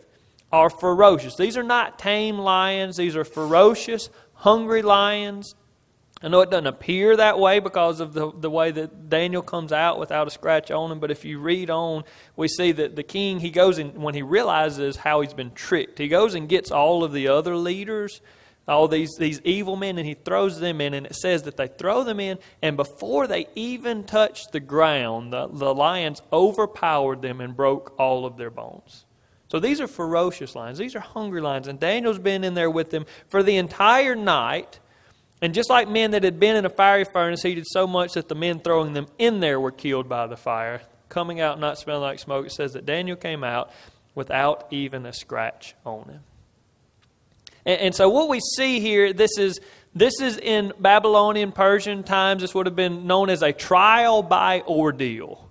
are 0.52 0.70
ferocious. 0.70 1.36
These 1.36 1.56
are 1.56 1.64
not 1.64 1.98
tame 1.98 2.38
lions, 2.38 2.96
these 2.96 3.16
are 3.16 3.24
ferocious, 3.24 4.08
hungry 4.34 4.82
lions. 4.82 5.54
I 6.20 6.28
know 6.28 6.40
it 6.40 6.50
doesn't 6.50 6.66
appear 6.66 7.16
that 7.16 7.38
way 7.38 7.60
because 7.60 8.00
of 8.00 8.12
the, 8.12 8.32
the 8.32 8.50
way 8.50 8.72
that 8.72 9.08
Daniel 9.08 9.42
comes 9.42 9.72
out 9.72 10.00
without 10.00 10.26
a 10.26 10.30
scratch 10.30 10.70
on 10.70 10.90
him, 10.90 10.98
but 10.98 11.12
if 11.12 11.24
you 11.24 11.38
read 11.38 11.70
on, 11.70 12.02
we 12.34 12.48
see 12.48 12.72
that 12.72 12.96
the 12.96 13.04
king, 13.04 13.38
he 13.38 13.50
goes 13.50 13.78
and 13.78 14.02
when 14.02 14.14
he 14.14 14.22
realizes 14.22 14.96
how 14.96 15.20
he's 15.20 15.32
been 15.32 15.52
tricked, 15.52 15.98
he 15.98 16.08
goes 16.08 16.34
and 16.34 16.48
gets 16.48 16.72
all 16.72 17.04
of 17.04 17.12
the 17.12 17.28
other 17.28 17.54
leaders, 17.54 18.20
all 18.66 18.88
these, 18.88 19.10
these 19.16 19.40
evil 19.42 19.76
men, 19.76 19.96
and 19.96 20.08
he 20.08 20.14
throws 20.14 20.58
them 20.58 20.80
in, 20.80 20.92
and 20.92 21.06
it 21.06 21.14
says 21.14 21.44
that 21.44 21.56
they 21.56 21.68
throw 21.68 22.02
them 22.02 22.18
in, 22.18 22.38
and 22.62 22.76
before 22.76 23.28
they 23.28 23.46
even 23.54 24.02
touch 24.02 24.50
the 24.50 24.60
ground, 24.60 25.32
the, 25.32 25.46
the 25.46 25.72
lions 25.72 26.20
overpowered 26.32 27.22
them 27.22 27.40
and 27.40 27.56
broke 27.56 27.94
all 27.96 28.26
of 28.26 28.36
their 28.36 28.50
bones. 28.50 29.04
So 29.50 29.60
these 29.60 29.80
are 29.80 29.86
ferocious 29.86 30.54
lions. 30.54 30.78
These 30.78 30.96
are 30.96 31.00
hungry 31.00 31.40
lions, 31.40 31.68
and 31.68 31.78
Daniel's 31.78 32.18
been 32.18 32.42
in 32.42 32.54
there 32.54 32.70
with 32.70 32.90
them 32.90 33.06
for 33.28 33.42
the 33.42 33.56
entire 33.56 34.16
night 34.16 34.80
and 35.40 35.54
just 35.54 35.70
like 35.70 35.88
men 35.88 36.10
that 36.12 36.24
had 36.24 36.40
been 36.40 36.56
in 36.56 36.64
a 36.64 36.70
fiery 36.70 37.04
furnace 37.04 37.42
heated 37.42 37.64
so 37.66 37.86
much 37.86 38.14
that 38.14 38.28
the 38.28 38.34
men 38.34 38.60
throwing 38.60 38.92
them 38.92 39.06
in 39.18 39.40
there 39.40 39.60
were 39.60 39.70
killed 39.70 40.08
by 40.08 40.26
the 40.26 40.36
fire, 40.36 40.82
coming 41.08 41.40
out 41.40 41.60
not 41.60 41.78
smelling 41.78 42.02
like 42.02 42.18
smoke, 42.18 42.46
it 42.46 42.52
says 42.52 42.72
that 42.72 42.86
Daniel 42.86 43.16
came 43.16 43.44
out 43.44 43.70
without 44.14 44.66
even 44.70 45.06
a 45.06 45.12
scratch 45.12 45.74
on 45.84 46.04
him. 46.08 46.20
And, 47.64 47.80
and 47.80 47.94
so 47.94 48.08
what 48.08 48.28
we 48.28 48.40
see 48.56 48.80
here, 48.80 49.12
this 49.12 49.38
is 49.38 49.60
this 49.94 50.20
is 50.20 50.38
in 50.38 50.72
Babylonian 50.78 51.52
Persian 51.52 52.02
times, 52.02 52.42
this 52.42 52.54
would 52.54 52.66
have 52.66 52.76
been 52.76 53.06
known 53.06 53.30
as 53.30 53.42
a 53.42 53.52
trial 53.52 54.22
by 54.22 54.60
ordeal. 54.62 55.50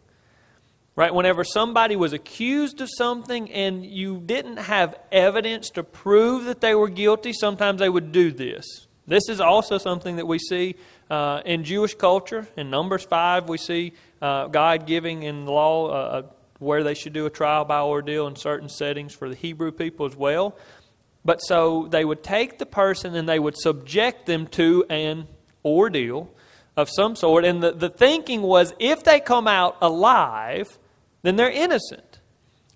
Right? 0.96 1.14
Whenever 1.14 1.44
somebody 1.44 1.96
was 1.96 2.14
accused 2.14 2.82
of 2.82 2.90
something 2.90 3.52
and 3.52 3.86
you 3.86 4.20
didn't 4.26 4.58
have 4.58 4.96
evidence 5.12 5.70
to 5.72 5.84
prove 5.84 6.46
that 6.46 6.60
they 6.60 6.74
were 6.74 6.90
guilty, 6.90 7.34
sometimes 7.34 7.80
they 7.80 7.90
would 7.90 8.12
do 8.12 8.32
this. 8.32 8.87
This 9.08 9.30
is 9.30 9.40
also 9.40 9.78
something 9.78 10.18
that 10.18 10.28
we 10.28 10.38
see 10.38 10.76
uh, 11.10 11.42
in 11.46 11.64
Jewish 11.64 11.96
culture. 11.96 12.46
In 12.58 12.70
Numbers 12.70 13.06
5, 13.06 13.48
we 13.48 13.58
see 13.58 13.94
uh, 14.22 14.48
God 14.48 14.86
giving 14.86 15.24
in 15.24 15.46
the 15.46 15.52
law 15.52 15.88
uh, 15.88 15.92
uh, 15.92 16.22
where 16.60 16.84
they 16.84 16.94
should 16.94 17.14
do 17.14 17.26
a 17.26 17.30
trial 17.30 17.64
by 17.64 17.80
ordeal 17.80 18.28
in 18.28 18.36
certain 18.36 18.68
settings 18.68 19.14
for 19.14 19.30
the 19.30 19.36
Hebrew 19.36 19.72
people 19.72 20.06
as 20.06 20.16
well. 20.16 20.58
But 21.24 21.38
so 21.38 21.88
they 21.90 22.04
would 22.04 22.22
take 22.22 22.58
the 22.58 22.66
person 22.66 23.16
and 23.16 23.28
they 23.30 23.40
would 23.40 23.58
subject 23.58 24.26
them 24.26 24.48
to 24.48 24.86
an 24.90 25.28
ordeal 25.64 26.30
of 26.76 26.90
some 26.90 27.16
sort. 27.16 27.46
And 27.46 27.64
the, 27.64 27.72
the 27.72 27.90
thinking 27.90 28.42
was 28.42 28.74
if 28.80 29.04
they 29.04 29.20
come 29.20 29.48
out 29.48 29.78
alive, 29.82 30.68
then 31.22 31.36
they're 31.36 31.50
innocent. 31.50 32.07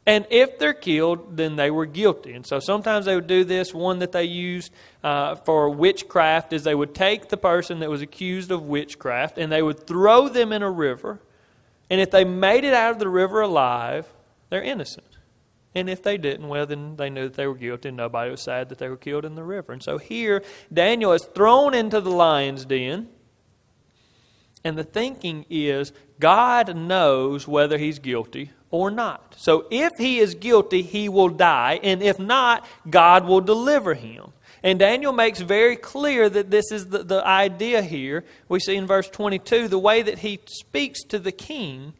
And 0.05 0.25
if 0.31 0.57
they're 0.57 0.73
killed, 0.73 1.37
then 1.37 1.55
they 1.55 1.69
were 1.69 1.85
guilty. 1.85 2.33
And 2.33 2.45
so 2.45 2.59
sometimes 2.59 3.05
they 3.05 3.13
would 3.13 3.27
do 3.27 3.43
this. 3.43 3.73
One 3.73 3.99
that 3.99 4.11
they 4.11 4.23
used 4.23 4.73
uh, 5.03 5.35
for 5.35 5.69
witchcraft 5.69 6.53
is 6.53 6.63
they 6.63 6.73
would 6.73 6.95
take 6.95 7.29
the 7.29 7.37
person 7.37 7.79
that 7.79 7.89
was 7.89 8.01
accused 8.01 8.51
of 8.51 8.63
witchcraft 8.63 9.37
and 9.37 9.51
they 9.51 9.61
would 9.61 9.85
throw 9.85 10.27
them 10.27 10.51
in 10.51 10.63
a 10.63 10.71
river. 10.71 11.19
And 11.89 12.01
if 12.01 12.09
they 12.09 12.23
made 12.23 12.63
it 12.63 12.73
out 12.73 12.91
of 12.91 12.99
the 12.99 13.09
river 13.09 13.41
alive, 13.41 14.07
they're 14.49 14.63
innocent. 14.63 15.05
And 15.75 15.89
if 15.89 16.01
they 16.01 16.17
didn't, 16.17 16.47
well, 16.47 16.65
then 16.65 16.95
they 16.95 17.09
knew 17.09 17.23
that 17.23 17.35
they 17.35 17.47
were 17.47 17.55
guilty 17.55 17.89
and 17.89 17.97
nobody 17.97 18.31
was 18.31 18.41
sad 18.41 18.69
that 18.69 18.79
they 18.79 18.89
were 18.89 18.97
killed 18.97 19.23
in 19.23 19.35
the 19.35 19.43
river. 19.43 19.71
And 19.71 19.83
so 19.83 19.99
here, 19.99 20.43
Daniel 20.73 21.13
is 21.13 21.23
thrown 21.23 21.73
into 21.73 22.01
the 22.01 22.09
lion's 22.09 22.65
den. 22.65 23.07
And 24.63 24.77
the 24.77 24.83
thinking 24.83 25.45
is 25.49 25.93
God 26.19 26.75
knows 26.75 27.47
whether 27.47 27.77
he's 27.77 27.99
guilty 27.99 28.51
or 28.71 28.89
not. 28.89 29.35
So 29.37 29.67
if 29.69 29.91
he 29.97 30.19
is 30.19 30.33
guilty, 30.35 30.81
he 30.81 31.09
will 31.09 31.29
die, 31.29 31.79
and 31.83 32.01
if 32.01 32.17
not, 32.17 32.65
God 32.89 33.25
will 33.25 33.41
deliver 33.41 33.93
him. 33.93 34.31
And 34.63 34.79
Daniel 34.79 35.11
makes 35.11 35.39
very 35.39 35.75
clear 35.75 36.29
that 36.29 36.51
this 36.51 36.71
is 36.71 36.87
the, 36.87 37.03
the 37.03 37.25
idea 37.25 37.81
here. 37.81 38.23
We 38.47 38.59
see 38.59 38.75
in 38.75 38.87
verse 38.87 39.09
22 39.09 39.67
the 39.67 39.79
way 39.79 40.01
that 40.03 40.19
he 40.19 40.39
speaks 40.47 41.03
to 41.05 41.19
the 41.19 41.31
king. 41.31 41.93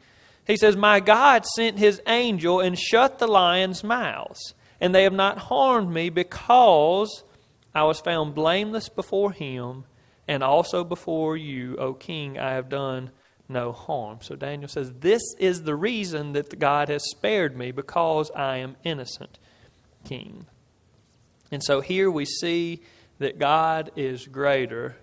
He 0.46 0.58
says, 0.58 0.76
My 0.76 1.00
God 1.00 1.46
sent 1.46 1.80
his 1.80 2.02
angel 2.08 2.60
and 2.60 2.78
shut 2.78 3.20
the 3.20 3.28
lions' 3.28 3.84
mouths, 3.84 4.54
and 4.80 4.94
they 4.94 5.04
have 5.04 5.14
not 5.14 5.38
harmed 5.38 5.92
me 5.92 6.10
because 6.10 7.24
I 7.74 7.84
was 7.84 8.00
found 8.00 8.36
blameless 8.36 8.90
before 8.90 9.32
him, 9.32 9.86
and 10.28 10.44
also 10.44 10.84
before 10.84 11.36
you, 11.36 11.78
O 11.78 11.94
king, 11.94 12.38
I 12.38 12.52
have 12.52 12.70
done 12.70 13.12
no 13.52 13.72
harm. 13.72 14.20
So 14.22 14.36
Daniel 14.36 14.68
says, 14.68 14.92
This 15.00 15.22
is 15.40 15.64
the 15.64 15.76
reason 15.76 16.34
that 16.34 16.58
God 16.60 16.90
has 16.90 17.04
spared 17.10 17.58
me 17.58 17.72
because 17.72 18.32
I 18.32 18.58
am 18.58 18.76
innocent, 18.84 19.38
king. 20.06 20.46
And 21.52 21.64
so 21.64 21.82
here 21.82 22.10
we 22.10 22.26
see 22.26 22.82
that 23.20 23.38
God 23.38 23.92
is 23.96 24.26
greater 24.26 24.96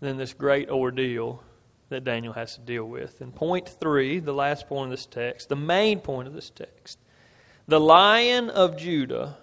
than 0.00 0.16
this 0.16 0.32
great 0.32 0.68
ordeal 0.68 1.42
that 1.88 2.04
Daniel 2.04 2.32
has 2.32 2.54
to 2.54 2.60
deal 2.60 2.84
with. 2.84 3.20
And 3.20 3.34
point 3.34 3.68
three, 3.80 4.18
the 4.18 4.32
last 4.32 4.66
point 4.68 4.86
of 4.86 4.90
this 4.90 5.06
text, 5.06 5.48
the 5.48 5.56
main 5.56 6.00
point 6.00 6.28
of 6.28 6.34
this 6.34 6.50
text, 6.50 6.98
the 7.66 7.80
lion 7.80 8.50
of 8.50 8.76
Judah 8.76 9.38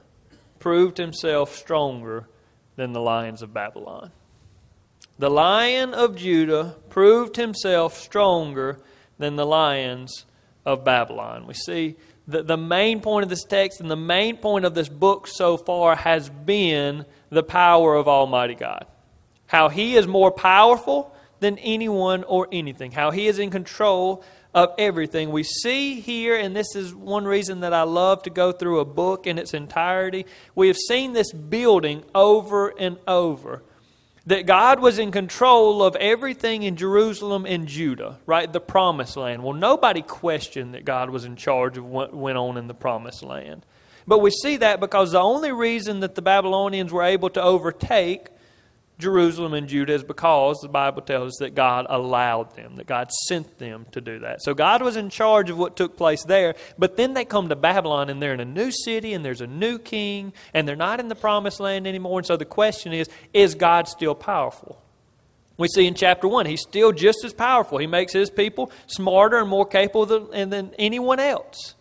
proved 0.60 0.98
himself 0.98 1.56
stronger 1.56 2.28
than 2.76 2.94
the 2.94 3.02
lions 3.02 3.42
of 3.42 3.54
Babylon 3.54 4.12
the 5.22 5.30
lion 5.30 5.94
of 5.94 6.16
Judah 6.16 6.76
proved 6.90 7.36
himself 7.36 7.96
stronger 7.96 8.80
than 9.20 9.36
the 9.36 9.46
lions 9.46 10.26
of 10.66 10.84
Babylon. 10.84 11.46
We 11.46 11.54
see 11.54 11.96
that 12.28 12.48
the 12.48 12.58
main 12.58 13.02
point 13.02 13.22
of 13.22 13.30
this 13.30 13.44
text 13.44 13.82
and 13.82 13.92
the 13.92 13.96
main 13.96 14.38
point 14.38 14.66
of 14.66 14.74
this 14.74 14.90
book 14.90 15.28
so 15.28 15.58
far 15.58 15.96
has 15.96 16.28
been 16.28 17.06
the 17.30 17.44
power 17.44 17.96
of 17.96 18.08
Almighty 18.08 18.56
God. 18.56 18.88
How 19.46 19.70
He 19.70 19.96
is 19.96 20.08
more 20.08 20.32
powerful 20.32 21.16
than 21.40 21.60
anyone 21.60 22.24
or 22.24 22.48
anything, 22.52 22.92
how 22.92 23.12
He 23.12 23.28
is 23.28 23.38
in 23.38 23.52
control 23.52 24.24
of 24.56 24.74
everything. 24.80 25.30
We 25.30 25.44
see 25.44 26.00
here, 26.00 26.36
and 26.36 26.56
this 26.56 26.76
is 26.76 26.96
one 26.96 27.26
reason 27.26 27.60
that 27.60 27.74
I 27.76 27.84
love 27.84 28.24
to 28.24 28.32
go 28.32 28.52
through 28.52 28.80
a 28.80 28.86
book 28.86 29.28
in 29.28 29.38
its 29.38 29.54
entirety, 29.54 30.26
we 30.56 30.68
have 30.68 30.78
seen 30.78 31.14
this 31.14 31.32
building 31.32 32.06
over 32.16 32.70
and 32.70 32.98
over 33.08 33.62
that 34.28 34.46
God 34.46 34.80
was 34.80 35.00
in 35.00 35.12
control 35.12 35.84
of 35.84 35.96
everything 35.96 36.64
in 36.64 36.76
Jerusalem 36.76 37.46
and 37.46 37.68
Judah, 37.68 38.20
right? 38.26 38.52
The 38.52 38.60
promised 38.60 39.18
land. 39.18 39.44
Well, 39.44 39.54
nobody 39.54 40.02
questioned 40.02 40.76
that 40.76 40.86
God 40.86 41.10
was 41.10 41.26
in 41.26 41.36
charge 41.36 41.78
of 41.78 41.86
what 41.86 42.14
went 42.14 42.38
on 42.38 42.58
in 42.58 42.68
the 42.68 42.74
promised 42.74 43.24
land. 43.24 43.66
But 44.06 44.20
we 44.20 44.32
see 44.32 44.58
that 44.58 44.80
because 44.80 45.12
the 45.12 45.20
only 45.20 45.52
reason 45.52 46.02
that 46.02 46.16
the 46.16 46.22
Babylonians 46.22 46.92
were 46.92 47.04
able 47.04 47.30
to 47.32 47.42
overtake 47.42 48.28
Jerusalem 49.02 49.54
and 49.54 49.68
Judah 49.68 49.94
is 49.94 50.04
because 50.04 50.60
the 50.62 50.70
Bible 50.70 51.02
tells 51.02 51.34
us 51.34 51.38
that 51.40 51.56
God 51.56 51.88
allowed 51.90 52.56
them, 52.56 52.78
that 52.78 52.88
God 52.88 53.12
sent 53.28 53.58
them 53.58 53.86
to 53.92 54.00
do 54.00 54.20
that. 54.20 54.42
So 54.42 54.54
God 54.54 54.82
was 54.82 54.96
in 54.96 55.10
charge 55.10 55.50
of 55.50 55.58
what 55.58 55.76
took 55.76 55.98
place 55.98 56.24
there, 56.24 56.56
but 56.78 56.96
then 56.96 57.14
they 57.14 57.26
come 57.26 57.50
to 57.50 57.56
Babylon 57.56 58.10
and 58.10 58.22
they're 58.22 58.34
in 58.34 58.40
a 58.40 58.46
new 58.46 58.72
city 58.72 59.14
and 59.14 59.26
there's 59.26 59.42
a 59.42 59.48
new 59.48 59.78
king 59.78 60.32
and 60.54 60.68
they're 60.68 60.76
not 60.76 61.00
in 61.00 61.10
the 61.10 61.16
promised 61.16 61.60
land 61.60 61.88
anymore. 61.88 62.20
And 62.20 62.26
so 62.26 62.38
the 62.38 62.46
question 62.46 62.94
is 62.94 63.10
is 63.34 63.56
God 63.56 63.88
still 63.88 64.16
powerful? 64.16 64.82
We 65.58 65.68
see 65.68 65.86
in 65.86 65.94
chapter 65.94 66.28
1, 66.28 66.46
he's 66.46 66.62
still 66.62 66.92
just 66.92 67.24
as 67.24 67.34
powerful. 67.34 67.78
He 67.78 67.88
makes 67.88 68.14
his 68.14 68.30
people 68.30 68.72
smarter 68.88 69.38
and 69.38 69.50
more 69.50 69.66
capable 69.66 70.06
than, 70.06 70.50
than 70.50 70.74
anyone 70.80 71.20
else. 71.20 71.76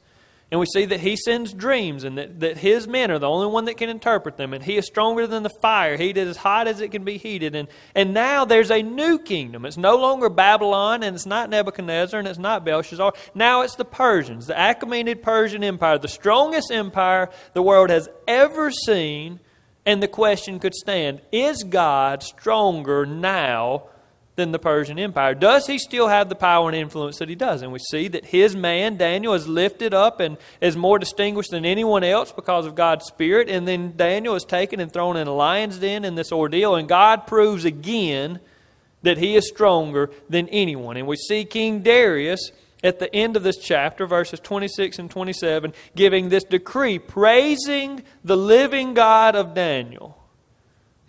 And 0.51 0.59
we 0.59 0.67
see 0.67 0.85
that 0.87 0.99
he 0.99 1.15
sends 1.15 1.53
dreams 1.53 2.03
and 2.03 2.19
that, 2.19 2.41
that 2.41 2.57
his 2.57 2.89
men 2.89 3.13
are 3.13 3.21
the 3.21 3.29
only 3.29 3.47
one 3.47 3.67
that 3.67 3.77
can 3.77 3.89
interpret 3.89 4.37
them. 4.37 4.53
And 4.53 4.65
he 4.65 4.77
is 4.77 4.85
stronger 4.85 5.29
than 5.29 5.45
the 5.45 5.51
fire, 5.63 5.97
heated 5.97 6.27
as 6.27 6.37
hot 6.37 6.67
as 6.67 6.81
it 6.81 6.91
can 6.91 7.05
be 7.05 7.19
heated. 7.19 7.55
And, 7.55 7.69
and 7.95 8.13
now 8.13 8.45
there's 8.45 8.73
a 8.73 8.83
new 8.83 9.21
kingdom. 9.21 9.65
It's 9.65 9.77
no 9.77 9.97
longer 9.97 10.29
Babylon, 10.29 11.05
and 11.05 11.15
it's 11.15 11.27
not 11.27 11.51
Nebuchadnezzar, 11.51 12.19
and 12.19 12.27
it's 12.27 12.39
not 12.39 12.65
Belshazzar. 12.65 13.13
Now 13.33 13.63
it's 13.63 13.77
the 13.77 13.85
Persians, 13.85 14.49
the 14.49 14.55
Achaemenid 14.55 15.23
Persian 15.23 15.63
Empire, 15.63 15.99
the 15.99 16.09
strongest 16.09 16.73
empire 16.73 17.31
the 17.53 17.63
world 17.63 17.91
has 17.91 18.09
ever 18.27 18.73
seen. 18.73 19.39
And 19.87 20.03
the 20.03 20.09
question 20.09 20.59
could 20.59 20.75
stand 20.75 21.21
Is 21.31 21.63
God 21.63 22.25
stronger 22.25 23.07
now 23.07 23.85
than 24.41 24.53
the 24.53 24.59
Persian 24.59 24.99
Empire. 24.99 25.35
Does 25.35 25.67
he 25.67 25.79
still 25.79 26.09
have 26.09 26.31
the 26.31 26.35
power 26.35 26.69
and 26.69 26.77
influence 26.77 27.19
that 27.19 27.29
he 27.29 27.35
does? 27.35 27.61
And 27.61 27.73
we 27.73 27.79
see 27.79 28.09
that 28.09 28.25
his 28.25 28.57
man, 28.57 28.97
Daniel, 28.97 29.35
is 29.35 29.47
lifted 29.47 29.93
up 29.93 30.19
and 30.19 30.39
is 30.63 30.77
more 30.77 30.99
distinguished 30.99 31.51
than 31.51 31.67
anyone 31.67 32.03
else 32.03 32.33
because 32.33 32.65
of 32.65 32.75
God's 32.75 33.05
Spirit. 33.05 33.51
And 33.51 33.69
then 33.69 33.97
Daniel 33.97 34.35
is 34.35 34.45
taken 34.45 34.81
and 34.81 34.91
thrown 34.91 35.19
in 35.19 35.27
a 35.27 35.35
lion's 35.35 35.79
den 35.79 36.07
in 36.07 36.15
this 36.15 36.33
ordeal. 36.33 36.75
And 36.75 36.89
God 36.89 37.27
proves 37.27 37.67
again 37.67 38.41
that 39.03 39.19
he 39.19 39.37
is 39.37 39.47
stronger 39.47 40.11
than 40.31 40.49
anyone. 40.49 40.97
And 40.97 41.07
we 41.07 41.17
see 41.17 41.45
King 41.45 41.83
Darius 41.83 42.51
at 42.83 42.99
the 42.99 43.15
end 43.15 43.37
of 43.37 43.43
this 43.43 43.59
chapter, 43.59 44.07
verses 44.07 44.41
26 44.41 44.99
and 44.99 45.11
27, 45.11 45.75
giving 45.95 46.31
this 46.31 46.45
decree 46.45 46.99
praising 46.99 48.03
the 48.25 48.39
living 48.39 48.95
God 48.95 49.37
of 49.37 49.53
Daniel. 49.55 50.20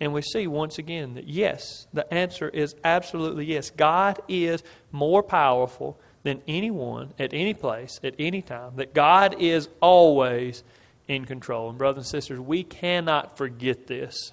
And 0.02 0.12
we 0.12 0.20
see 0.20 0.48
once 0.48 0.78
again 0.78 1.14
that 1.14 1.28
yes, 1.28 1.86
the 1.92 2.12
answer 2.12 2.48
is 2.48 2.74
absolutely 2.82 3.44
yes. 3.44 3.70
God 3.70 4.20
is 4.26 4.64
more 4.90 5.22
powerful 5.22 5.96
than 6.24 6.42
anyone 6.48 7.14
at 7.20 7.32
any 7.32 7.54
place, 7.54 8.00
at 8.02 8.16
any 8.18 8.42
time. 8.42 8.72
That 8.74 8.94
God 8.94 9.36
is 9.38 9.68
always 9.80 10.64
in 11.06 11.24
control. 11.24 11.68
And, 11.68 11.78
brothers 11.78 11.98
and 11.98 12.10
sisters, 12.10 12.40
we 12.40 12.64
cannot 12.64 13.38
forget 13.38 13.86
this 13.86 14.32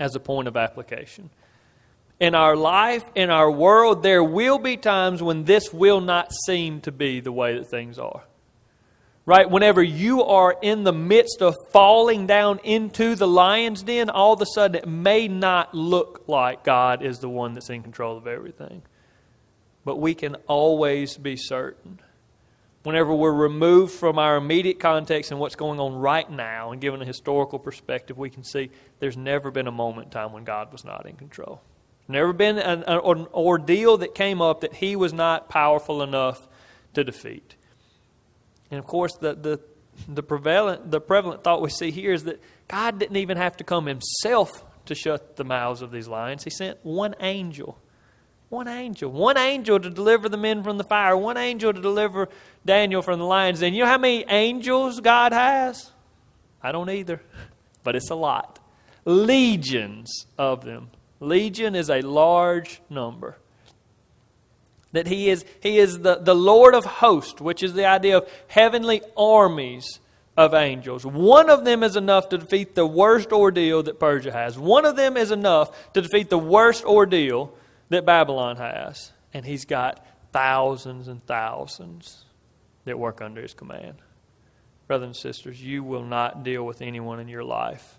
as 0.00 0.16
a 0.16 0.20
point 0.20 0.48
of 0.48 0.56
application. 0.56 1.30
In 2.18 2.34
our 2.34 2.56
life, 2.56 3.04
in 3.14 3.30
our 3.30 3.48
world, 3.48 4.02
there 4.02 4.24
will 4.24 4.58
be 4.58 4.76
times 4.76 5.22
when 5.22 5.44
this 5.44 5.72
will 5.72 6.00
not 6.00 6.32
seem 6.44 6.80
to 6.80 6.90
be 6.90 7.20
the 7.20 7.30
way 7.30 7.56
that 7.56 7.70
things 7.70 8.00
are 8.00 8.24
right? 9.26 9.50
Whenever 9.50 9.82
you 9.82 10.22
are 10.22 10.56
in 10.62 10.84
the 10.84 10.92
midst 10.92 11.42
of 11.42 11.56
falling 11.70 12.26
down 12.26 12.60
into 12.60 13.16
the 13.16 13.26
lion's 13.26 13.82
den, 13.82 14.08
all 14.08 14.32
of 14.32 14.40
a 14.40 14.46
sudden 14.46 14.76
it 14.76 14.88
may 14.88 15.26
not 15.26 15.74
look 15.74 16.24
like 16.28 16.62
God 16.62 17.02
is 17.02 17.18
the 17.18 17.28
one 17.28 17.52
that's 17.52 17.68
in 17.68 17.82
control 17.82 18.16
of 18.16 18.28
everything. 18.28 18.82
But 19.84 19.96
we 19.96 20.14
can 20.14 20.36
always 20.46 21.16
be 21.16 21.36
certain. 21.36 21.98
Whenever 22.84 23.12
we're 23.12 23.32
removed 23.32 23.92
from 23.92 24.16
our 24.16 24.36
immediate 24.36 24.78
context 24.78 25.32
and 25.32 25.40
what's 25.40 25.56
going 25.56 25.80
on 25.80 25.96
right 25.96 26.30
now 26.30 26.70
and 26.70 26.80
given 26.80 27.02
a 27.02 27.04
historical 27.04 27.58
perspective, 27.58 28.16
we 28.16 28.30
can 28.30 28.44
see 28.44 28.70
there's 29.00 29.16
never 29.16 29.50
been 29.50 29.66
a 29.66 29.72
moment 29.72 30.06
in 30.06 30.10
time 30.12 30.32
when 30.32 30.44
God 30.44 30.70
was 30.70 30.84
not 30.84 31.04
in 31.04 31.16
control. 31.16 31.60
Never 32.06 32.32
been 32.32 32.58
an, 32.58 32.84
an 32.86 33.26
ordeal 33.34 33.96
that 33.96 34.14
came 34.14 34.40
up 34.40 34.60
that 34.60 34.74
he 34.74 34.94
was 34.94 35.12
not 35.12 35.48
powerful 35.48 36.00
enough 36.00 36.46
to 36.94 37.02
defeat. 37.02 37.55
And 38.70 38.78
of 38.78 38.86
course, 38.86 39.14
the, 39.14 39.34
the, 39.34 39.60
the, 40.08 40.22
prevalent, 40.22 40.90
the 40.90 41.00
prevalent 41.00 41.44
thought 41.44 41.62
we 41.62 41.70
see 41.70 41.90
here 41.90 42.12
is 42.12 42.24
that 42.24 42.40
God 42.68 42.98
didn't 42.98 43.16
even 43.16 43.36
have 43.36 43.56
to 43.58 43.64
come 43.64 43.86
himself 43.86 44.64
to 44.86 44.94
shut 44.94 45.36
the 45.36 45.44
mouths 45.44 45.82
of 45.82 45.90
these 45.90 46.08
lions. 46.08 46.44
He 46.44 46.50
sent 46.50 46.78
one 46.84 47.14
angel. 47.20 47.78
One 48.48 48.68
angel. 48.68 49.10
One 49.10 49.36
angel 49.36 49.80
to 49.80 49.90
deliver 49.90 50.28
the 50.28 50.36
men 50.36 50.62
from 50.62 50.78
the 50.78 50.84
fire. 50.84 51.16
One 51.16 51.36
angel 51.36 51.72
to 51.72 51.80
deliver 51.80 52.28
Daniel 52.64 53.02
from 53.02 53.18
the 53.18 53.24
lions. 53.24 53.62
And 53.62 53.74
you 53.74 53.82
know 53.82 53.88
how 53.88 53.98
many 53.98 54.24
angels 54.28 55.00
God 55.00 55.32
has? 55.32 55.92
I 56.62 56.72
don't 56.72 56.90
either, 56.90 57.20
but 57.82 57.96
it's 57.96 58.10
a 58.10 58.14
lot. 58.14 58.60
Legions 59.04 60.26
of 60.38 60.64
them. 60.64 60.88
Legion 61.20 61.74
is 61.74 61.90
a 61.90 62.02
large 62.02 62.80
number 62.90 63.36
that 64.96 65.06
he 65.06 65.30
is, 65.30 65.44
he 65.60 65.78
is 65.78 66.00
the, 66.00 66.16
the 66.16 66.34
Lord 66.34 66.74
of 66.74 66.84
hosts, 66.84 67.40
which 67.40 67.62
is 67.62 67.74
the 67.74 67.86
idea 67.86 68.18
of 68.18 68.28
heavenly 68.48 69.02
armies 69.16 70.00
of 70.36 70.54
angels. 70.54 71.06
One 71.06 71.48
of 71.48 71.64
them 71.64 71.82
is 71.82 71.96
enough 71.96 72.28
to 72.30 72.38
defeat 72.38 72.74
the 72.74 72.86
worst 72.86 73.32
ordeal 73.32 73.82
that 73.84 73.98
Persia 73.98 74.32
has. 74.32 74.58
One 74.58 74.84
of 74.84 74.96
them 74.96 75.16
is 75.16 75.30
enough 75.30 75.92
to 75.94 76.02
defeat 76.02 76.28
the 76.28 76.38
worst 76.38 76.84
ordeal 76.84 77.54
that 77.88 78.04
Babylon 78.04 78.56
has. 78.56 79.12
And 79.32 79.46
he's 79.46 79.64
got 79.64 80.06
thousands 80.32 81.08
and 81.08 81.24
thousands 81.26 82.24
that 82.84 82.98
work 82.98 83.22
under 83.22 83.40
his 83.40 83.54
command. 83.54 83.96
Brothers 84.86 85.06
and 85.06 85.16
sisters, 85.16 85.60
you 85.60 85.82
will 85.82 86.04
not 86.04 86.44
deal 86.44 86.64
with 86.64 86.82
anyone 86.82 87.18
in 87.18 87.28
your 87.28 87.44
life 87.44 87.98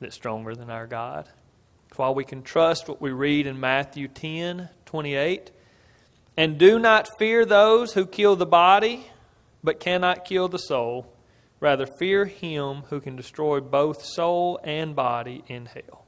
that's 0.00 0.14
stronger 0.14 0.54
than 0.54 0.70
our 0.70 0.86
God. 0.86 1.28
While 1.96 2.14
we 2.14 2.24
can 2.24 2.42
trust 2.42 2.88
what 2.88 3.00
we 3.00 3.10
read 3.10 3.46
in 3.46 3.58
Matthew 3.58 4.06
10 4.08 4.68
28, 4.86 5.50
and 6.40 6.56
do 6.56 6.78
not 6.78 7.06
fear 7.18 7.44
those 7.44 7.92
who 7.92 8.06
kill 8.06 8.34
the 8.34 8.46
body, 8.46 9.04
but 9.62 9.78
cannot 9.78 10.24
kill 10.24 10.48
the 10.48 10.56
soul. 10.56 11.06
Rather, 11.60 11.84
fear 11.84 12.24
him 12.24 12.84
who 12.88 12.98
can 12.98 13.14
destroy 13.14 13.60
both 13.60 14.02
soul 14.02 14.58
and 14.64 14.96
body 14.96 15.44
in 15.48 15.66
hell. 15.66 16.06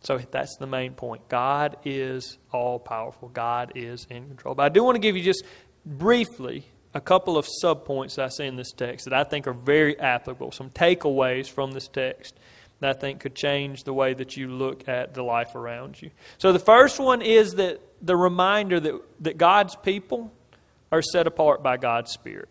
So 0.00 0.18
that's 0.18 0.56
the 0.56 0.66
main 0.66 0.94
point. 0.94 1.28
God 1.28 1.76
is 1.84 2.36
all 2.50 2.80
powerful, 2.80 3.28
God 3.28 3.70
is 3.76 4.08
in 4.10 4.26
control. 4.26 4.56
But 4.56 4.64
I 4.64 4.68
do 4.70 4.82
want 4.82 4.96
to 4.96 5.00
give 5.00 5.16
you 5.16 5.22
just 5.22 5.44
briefly 5.86 6.66
a 6.92 7.00
couple 7.00 7.38
of 7.38 7.46
subpoints 7.62 8.16
that 8.16 8.24
I 8.24 8.28
see 8.28 8.46
in 8.46 8.56
this 8.56 8.72
text 8.72 9.04
that 9.04 9.14
I 9.14 9.22
think 9.22 9.46
are 9.46 9.52
very 9.52 9.96
applicable, 10.00 10.50
some 10.50 10.70
takeaways 10.70 11.48
from 11.48 11.70
this 11.70 11.86
text 11.86 12.40
that 12.80 12.96
I 12.96 12.98
think 12.98 13.20
could 13.20 13.36
change 13.36 13.84
the 13.84 13.94
way 13.94 14.14
that 14.14 14.36
you 14.36 14.48
look 14.48 14.88
at 14.88 15.14
the 15.14 15.22
life 15.22 15.54
around 15.54 16.02
you. 16.02 16.10
So 16.38 16.52
the 16.52 16.58
first 16.58 16.98
one 16.98 17.22
is 17.22 17.52
that 17.52 17.80
the 18.02 18.16
reminder 18.16 18.80
that, 18.80 19.00
that 19.20 19.38
God's 19.38 19.76
people 19.76 20.32
are 20.90 21.02
set 21.02 21.26
apart 21.26 21.62
by 21.62 21.76
God's 21.76 22.10
Spirit. 22.10 22.48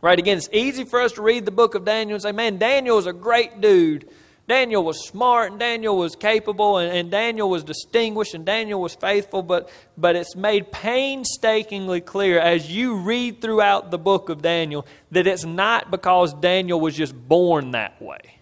Right? 0.00 0.18
Again, 0.18 0.36
it's 0.36 0.48
easy 0.52 0.84
for 0.84 1.00
us 1.00 1.12
to 1.12 1.22
read 1.22 1.44
the 1.44 1.50
book 1.50 1.74
of 1.74 1.84
Daniel 1.84 2.14
and 2.14 2.22
say, 2.22 2.32
man, 2.32 2.58
Daniel 2.58 2.96
was 2.96 3.06
a 3.06 3.12
great 3.12 3.60
dude. 3.60 4.08
Daniel 4.48 4.82
was 4.82 5.06
smart 5.06 5.52
and 5.52 5.60
Daniel 5.60 5.96
was 5.96 6.16
capable 6.16 6.78
and, 6.78 6.92
and, 6.92 7.10
Daniel 7.10 7.48
was 7.48 7.62
distinguished 7.62 8.34
and 8.34 8.44
Daniel 8.44 8.80
was 8.80 8.94
faithful, 8.94 9.42
but, 9.42 9.70
but 9.96 10.16
it's 10.16 10.34
made 10.34 10.72
painstakingly 10.72 12.00
clear 12.00 12.40
as 12.40 12.70
you 12.70 12.96
read 12.96 13.40
throughout 13.40 13.92
the 13.92 13.98
book 13.98 14.28
of 14.28 14.42
Daniel 14.42 14.84
that 15.12 15.28
it's 15.28 15.44
not 15.44 15.92
because 15.92 16.34
Daniel 16.34 16.80
was 16.80 16.96
just 16.96 17.14
born 17.14 17.70
that 17.70 18.02
way. 18.02 18.40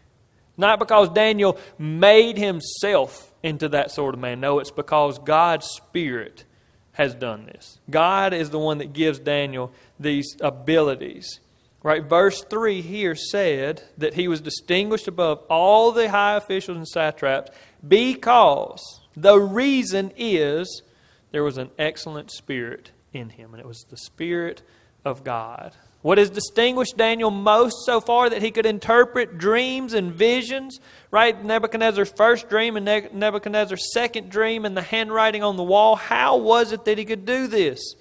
Not 0.57 0.79
because 0.79 1.11
Daniel 1.11 1.59
made 1.79 2.39
himself 2.39 3.30
into 3.43 3.69
that 3.71 3.91
sort 3.91 4.15
of 4.15 4.21
man. 4.21 4.41
No, 4.41 4.59
it's 4.59 4.71
because 4.71 5.19
God's 5.19 5.67
Spirit 5.67 6.45
has 6.93 7.15
done 7.15 7.47
this. 7.47 7.79
God 7.89 8.35
is 8.35 8.51
the 8.51 8.59
one 8.59 8.79
that 8.79 8.93
gives 8.93 9.19
Daniel 9.19 9.73
these 9.99 10.37
abilities. 10.41 11.41
Right? 11.83 12.05
Verse 12.05 12.45
3 12.45 12.83
here 12.83 13.15
said 13.15 13.83
that 13.97 14.15
he 14.15 14.29
was 14.29 14.43
distinguished 14.43 15.09
above 15.09 15.39
all 15.49 15.93
the 15.93 16.11
high 16.11 16.37
officials 16.37 16.77
and 16.77 16.87
satraps 16.87 17.51
because 17.87 19.01
the 19.17 19.39
reason 19.39 20.13
is 20.17 20.83
there 21.31 21.45
was 21.45 21.57
an 21.57 21.71
excellent 21.79 22.31
spirit 22.31 22.91
in 23.13 23.31
him, 23.31 23.55
and 23.55 23.61
it 23.61 23.67
was 23.67 23.85
the 23.89 23.97
Spirit 23.97 24.63
of 25.05 25.25
God. 25.25 25.75
What 26.03 26.17
has 26.17 26.31
distinguished 26.31 26.97
Daniel 26.97 27.31
most 27.31 27.85
so 27.85 28.01
far 28.01 28.31
that 28.31 28.41
he 28.41 28.51
could 28.51 28.65
interpret 28.65 29.37
dreams 29.37 29.93
and 29.93 30.13
visions, 30.13 30.81
right? 31.11 31.45
Nebuchadnezzar's 31.45 32.11
first 32.11 32.49
dream 32.49 32.79
and 32.79 32.87
Nebuchadnezzar's 33.13 33.93
second 33.93 34.31
dream 34.31 34.65
and 34.65 34.75
the 34.75 34.83
handwriting 34.83 35.43
on 35.43 35.57
the 35.57 35.63
wall. 35.63 35.97
How 35.97 36.39
was 36.39 36.73
it 36.73 36.87
that 36.87 36.97
he 36.97 37.05
could 37.05 37.27
do 37.27 37.47
this? 37.47 37.95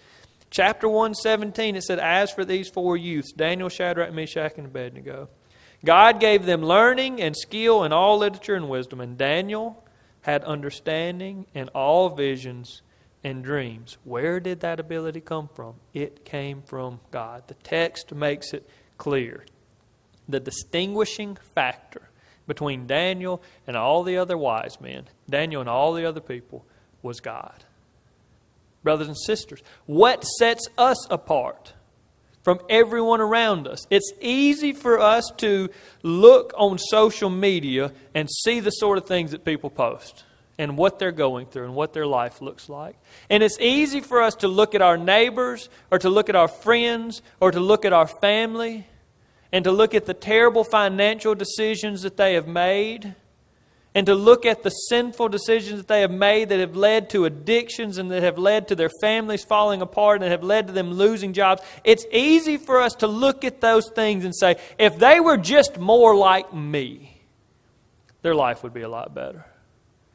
Chapter 0.50 0.88
117, 0.88 1.76
it 1.76 1.84
said, 1.84 2.00
As 2.00 2.32
for 2.32 2.46
these 2.46 2.70
four 2.70 2.96
youths, 2.96 3.34
Daniel, 3.34 3.70
Shadrach, 3.70 4.14
Meshach, 4.14 4.54
and 4.58 4.66
Abednego, 4.66 5.28
God 5.84 6.20
gave 6.20 6.46
them 6.46 6.64
learning 6.64 7.22
and 7.22 7.36
skill 7.36 7.84
in 7.84 7.92
all 7.92 8.18
literature 8.18 8.56
and 8.56 8.70
wisdom, 8.70 9.02
and 9.02 9.18
Daniel 9.18 9.84
had 10.22 10.44
understanding 10.46 11.46
in 11.54 11.68
all 11.70 12.10
visions 12.10 12.82
and 13.24 13.44
dreams. 13.44 13.98
Where 14.04 14.40
did 14.40 14.62
that 14.62 14.80
ability 14.80 15.22
come 15.22 15.50
from? 15.54 15.76
It 15.94 16.26
came 16.26 16.62
from 16.62 17.00
God. 17.12 17.48
The 17.48 17.54
text 17.56 18.14
makes 18.14 18.54
it 18.54 18.68
clear. 18.98 19.46
The 20.28 20.40
distinguishing 20.40 21.38
factor 21.56 22.10
between 22.48 22.88
Daniel 22.88 23.42
and 23.68 23.76
all 23.76 24.04
the 24.04 24.18
other 24.18 24.38
wise 24.38 24.80
men, 24.80 25.08
Daniel 25.30 25.62
and 25.62 25.70
all 25.70 25.94
the 25.94 26.06
other 26.06 26.22
people, 26.22 26.66
was 27.02 27.20
God. 27.20 27.66
Brothers 28.84 29.08
and 29.08 29.18
sisters, 29.18 29.62
what 29.86 30.24
sets 30.24 30.68
us 30.78 31.10
apart 31.10 31.74
from 32.44 32.60
everyone 32.70 33.20
around 33.20 33.68
us? 33.68 33.86
It's 33.90 34.12
easy 34.22 34.72
for 34.72 35.00
us 35.00 35.30
to 35.38 35.70
look 36.02 36.54
on 36.58 36.78
social 36.78 37.30
media 37.30 37.92
and 38.16 38.30
see 38.44 38.62
the 38.62 38.72
sort 38.72 38.98
of 38.98 39.06
things 39.06 39.32
that 39.32 39.44
people 39.44 39.70
post 39.70 40.24
and 40.60 40.78
what 40.78 41.00
they're 41.00 41.14
going 41.14 41.48
through 41.48 41.64
and 41.64 41.74
what 41.74 41.94
their 41.94 42.06
life 42.06 42.42
looks 42.42 42.68
like. 42.68 42.98
And 43.30 43.42
it's 43.42 43.58
easy 43.62 44.02
for 44.02 44.22
us 44.22 44.36
to 44.36 44.50
look 44.50 44.76
at 44.76 44.82
our 44.82 44.98
neighbors 44.98 45.70
or 45.90 45.98
to 46.00 46.10
look 46.10 46.30
at 46.30 46.36
our 46.36 46.50
friends 46.50 47.22
or 47.40 47.50
to 47.50 47.62
look 47.62 47.86
at 47.86 47.94
our 47.94 48.06
family 48.06 48.86
and 49.54 49.64
to 49.64 49.72
look 49.72 49.96
at 49.96 50.06
the 50.06 50.14
terrible 50.14 50.66
financial 50.66 51.34
decisions 51.34 52.02
that 52.02 52.18
they 52.18 52.34
have 52.34 52.46
made 52.46 53.16
and 53.96 54.06
to 54.06 54.14
look 54.14 54.46
at 54.46 54.62
the 54.62 54.70
sinful 54.70 55.30
decisions 55.30 55.78
that 55.78 55.88
they 55.88 56.02
have 56.02 56.12
made 56.12 56.50
that 56.50 56.60
have 56.60 56.76
led 56.76 57.10
to 57.12 57.24
addictions 57.24 57.98
and 57.98 58.12
that 58.12 58.22
have 58.22 58.38
led 58.38 58.68
to 58.68 58.76
their 58.76 58.92
families 59.02 59.46
falling 59.46 59.82
apart 59.82 60.22
and 60.22 60.30
have 60.30 60.44
led 60.44 60.68
to 60.68 60.74
them 60.74 60.92
losing 60.92 61.32
jobs. 61.32 61.62
It's 61.86 62.06
easy 62.12 62.58
for 62.58 62.82
us 62.82 62.96
to 62.96 63.08
look 63.08 63.46
at 63.46 63.62
those 63.62 63.90
things 63.96 64.26
and 64.26 64.36
say, 64.36 64.58
if 64.78 65.00
they 65.00 65.22
were 65.22 65.38
just 65.38 65.80
more 65.80 66.16
like 66.16 66.54
me, 66.54 67.22
their 68.22 68.36
life 68.36 68.62
would 68.62 68.74
be 68.74 68.82
a 68.82 68.90
lot 68.90 69.16
better. 69.16 69.46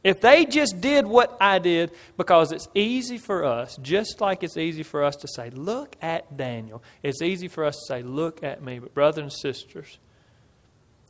If 0.05 0.21
they 0.21 0.45
just 0.45 0.83
did 0.83 1.07
what 1.07 1.35
I 1.41 1.59
did, 1.59 1.91
because 2.19 2.53
it's 2.53 2.69
easy 2.75 3.17
for 3.17 3.43
us, 3.43 3.79
just 3.81 4.21
like 4.21 4.43
it's 4.43 4.59
easy 4.59 4.83
for 4.83 5.03
us 5.03 5.17
to 5.17 5.29
say, 5.29 5.49
look 5.49 5.97
at 6.03 6.37
Daniel, 6.37 6.83
it's 7.03 7.23
easy 7.23 7.49
for 7.49 7.65
us 7.65 7.75
to 7.77 7.87
say, 7.87 8.03
look 8.03 8.43
at 8.43 8.63
me. 8.63 8.79
But, 8.79 8.93
brothers 8.93 9.23
and 9.23 9.33
sisters, 9.33 9.99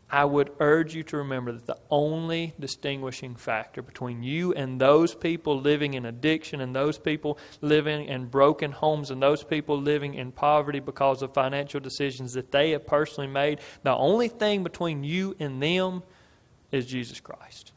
I 0.09 0.25
would 0.25 0.53
urge 0.61 0.95
you 0.95 1.03
to 1.05 1.17
remember 1.17 1.51
that 1.51 1.67
the 1.67 1.79
only 1.91 2.55
distinguishing 2.61 3.35
factor 3.35 3.83
between 3.83 4.23
you 4.23 4.53
and 4.53 4.81
those 4.81 5.13
people 5.13 5.61
living 5.61 5.95
in 5.95 6.07
addiction 6.07 6.61
and 6.61 6.73
those 6.73 6.97
people 6.97 7.37
living 7.61 8.07
in 8.07 8.27
broken 8.27 8.71
homes 8.71 9.11
and 9.11 9.21
those 9.21 9.43
people 9.43 9.77
living 9.77 10.15
in 10.15 10.31
poverty 10.31 10.79
because 10.79 11.21
of 11.21 11.35
financial 11.35 11.81
decisions 11.81 12.35
that 12.35 12.53
they 12.53 12.71
have 12.71 12.87
personally 12.87 13.27
made, 13.27 13.59
the 13.83 13.93
only 13.93 14.29
thing 14.29 14.63
between 14.63 15.03
you 15.03 15.35
and 15.41 15.61
them 15.61 16.05
is 16.71 16.87
Jesus 16.87 17.19
Christ. 17.19 17.73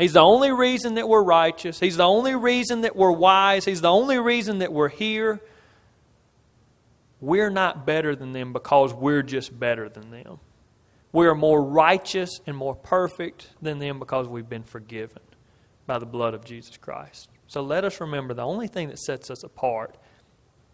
He's 0.00 0.14
the 0.14 0.20
only 0.20 0.50
reason 0.50 0.94
that 0.94 1.06
we're 1.06 1.22
righteous. 1.22 1.78
He's 1.78 1.98
the 1.98 2.06
only 2.06 2.34
reason 2.34 2.80
that 2.80 2.96
we're 2.96 3.10
wise. 3.10 3.66
He's 3.66 3.82
the 3.82 3.90
only 3.90 4.18
reason 4.18 4.60
that 4.60 4.72
we're 4.72 4.88
here. 4.88 5.40
We're 7.20 7.50
not 7.50 7.84
better 7.84 8.16
than 8.16 8.32
them 8.32 8.54
because 8.54 8.94
we're 8.94 9.22
just 9.22 9.60
better 9.60 9.90
than 9.90 10.10
them. 10.10 10.38
We 11.12 11.26
are 11.26 11.34
more 11.34 11.62
righteous 11.62 12.30
and 12.46 12.56
more 12.56 12.74
perfect 12.74 13.50
than 13.60 13.78
them 13.78 13.98
because 13.98 14.26
we've 14.26 14.48
been 14.48 14.62
forgiven 14.62 15.20
by 15.86 15.98
the 15.98 16.06
blood 16.06 16.32
of 16.32 16.46
Jesus 16.46 16.78
Christ. 16.78 17.28
So 17.46 17.60
let 17.60 17.84
us 17.84 18.00
remember 18.00 18.32
the 18.32 18.46
only 18.46 18.68
thing 18.68 18.88
that 18.88 19.00
sets 19.00 19.30
us 19.30 19.44
apart 19.44 19.98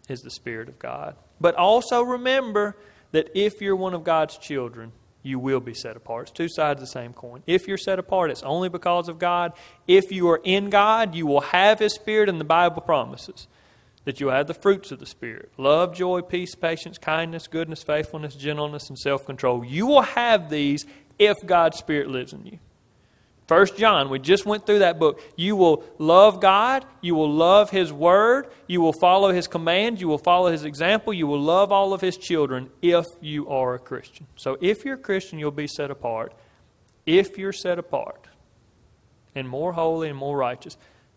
is 0.07 0.21
the 0.21 0.31
Spirit 0.31 0.69
of 0.69 0.79
God. 0.79 1.17
But 1.41 1.55
also 1.55 2.01
remember 2.01 2.77
that 3.11 3.29
if 3.35 3.59
you're 3.59 3.75
one 3.75 3.93
of 3.93 4.05
God's 4.05 4.37
children, 4.37 4.93
you 5.27 5.37
will 5.37 5.59
be 5.59 5.73
set 5.73 5.95
apart. 5.95 6.23
It's 6.23 6.31
two 6.31 6.49
sides 6.49 6.81
of 6.81 6.87
the 6.87 6.91
same 6.91 7.13
coin. 7.13 7.43
If 7.45 7.67
you're 7.67 7.77
set 7.77 7.99
apart, 7.99 8.31
it's 8.31 8.43
only 8.43 8.69
because 8.69 9.09
of 9.09 9.19
God. 9.19 9.53
If 9.87 10.11
you 10.11 10.29
are 10.29 10.41
in 10.43 10.69
God, 10.69 11.13
you 11.13 11.27
will 11.27 11.41
have 11.41 11.79
His 11.79 11.93
Spirit, 11.93 12.29
and 12.29 12.39
the 12.39 12.45
Bible 12.45 12.81
promises 12.81 13.47
that 14.05 14.21
you'll 14.21 14.31
have 14.31 14.47
the 14.47 14.53
fruits 14.53 14.91
of 14.91 14.99
the 14.99 15.05
Spirit 15.05 15.51
love, 15.57 15.93
joy, 15.93 16.21
peace, 16.21 16.55
patience, 16.55 16.97
kindness, 16.97 17.47
goodness, 17.47 17.83
faithfulness, 17.83 18.35
gentleness, 18.35 18.89
and 18.89 18.97
self 18.97 19.25
control. 19.25 19.63
You 19.65 19.85
will 19.85 20.01
have 20.01 20.49
these 20.49 20.85
if 21.19 21.35
God's 21.45 21.77
Spirit 21.77 22.07
lives 22.07 22.33
in 22.33 22.45
you. 22.45 22.59
First 23.47 23.77
John, 23.77 24.09
we 24.09 24.19
just 24.19 24.45
went 24.45 24.65
through 24.65 24.79
that 24.79 24.99
book. 24.99 25.21
You 25.37 25.55
will 25.55 25.85
love 25.97 26.41
God, 26.41 26.85
you 26.99 27.15
will 27.15 27.31
love 27.31 27.69
His 27.69 27.93
Word, 27.93 28.49
you 28.67 28.81
will 28.81 28.93
follow 28.93 29.31
His 29.31 29.47
commands, 29.47 30.01
you 30.01 30.09
will 30.09 30.17
follow 30.17 30.51
His 30.51 30.65
example, 30.65 31.13
you 31.13 31.27
will 31.27 31.39
love 31.39 31.71
all 31.71 31.93
of 31.93 32.01
His 32.01 32.17
children 32.17 32.69
if 32.81 33.05
you 33.21 33.47
are 33.49 33.73
a 33.73 33.79
Christian. 33.79 34.27
So 34.35 34.57
if 34.59 34.83
you're 34.83 34.95
a 34.95 34.99
Christian, 34.99 35.39
you'll 35.39 35.51
be 35.51 35.67
set 35.67 35.89
apart. 35.89 36.33
If 37.05 37.37
you're 37.37 37.53
set 37.53 37.79
apart 37.79 38.27
and 39.33 39.47
more 39.47 39.71
holy 39.71 40.09
and 40.09 40.17
more 40.17 40.35
righteous, 40.35 40.75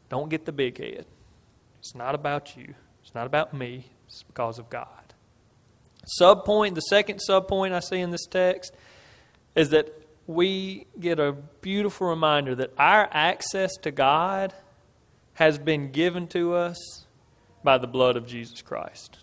don't 0.09 0.29
get 0.29 0.45
the 0.45 0.53
big 0.53 0.79
head. 0.79 1.07
It's 1.81 1.97
not 1.97 2.15
about 2.15 2.57
you, 2.57 2.75
it's 3.03 3.15
not 3.15 3.27
about 3.27 3.53
me, 3.53 3.87
it's 4.07 4.23
because 4.23 4.61
of 4.61 4.71
God. 4.71 4.87
Subpoint, 6.21 6.77
the 6.77 6.81
second 6.83 7.21
subpoint 7.29 7.73
I 7.73 7.81
see 7.81 7.99
in 7.99 8.13
this 8.13 8.27
text 8.27 8.73
is 9.57 9.71
that 9.71 10.00
we 10.31 10.87
get 11.01 11.19
a 11.19 11.33
beautiful 11.61 12.07
reminder 12.07 12.55
that 12.55 12.73
our 12.79 13.09
access 13.11 13.77
to 13.79 13.91
God 13.91 14.55
has 15.35 15.59
been 15.59 15.91
given 15.91 16.29
to 16.29 16.55
us 16.55 17.05
by 17.65 17.79
the 17.79 17.89
blood 17.89 18.17
of 18.17 18.29
Jesus 18.29 18.63
Christ. 18.63 19.19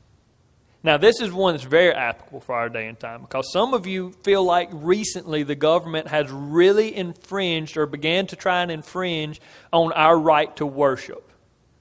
Now, 0.84 0.98
this 0.98 1.22
is 1.22 1.32
one 1.32 1.54
that's 1.54 1.64
very 1.64 1.94
applicable 1.94 2.42
for 2.42 2.56
our 2.56 2.68
day 2.68 2.88
and 2.88 3.00
time 3.00 3.22
because 3.22 3.52
some 3.54 3.74
of 3.74 3.88
you 3.88 4.12
feel 4.24 4.44
like 4.44 4.68
recently 4.74 5.44
the 5.44 5.56
government 5.56 6.10
has 6.10 6.30
really 6.30 6.94
infringed 6.94 7.78
or 7.78 7.86
began 7.86 8.28
to 8.28 8.36
try 8.36 8.62
and 8.62 8.70
infringe 8.70 9.40
on 9.72 9.94
our 9.94 10.20
right 10.20 10.54
to 10.58 10.66
worship. 10.66 11.32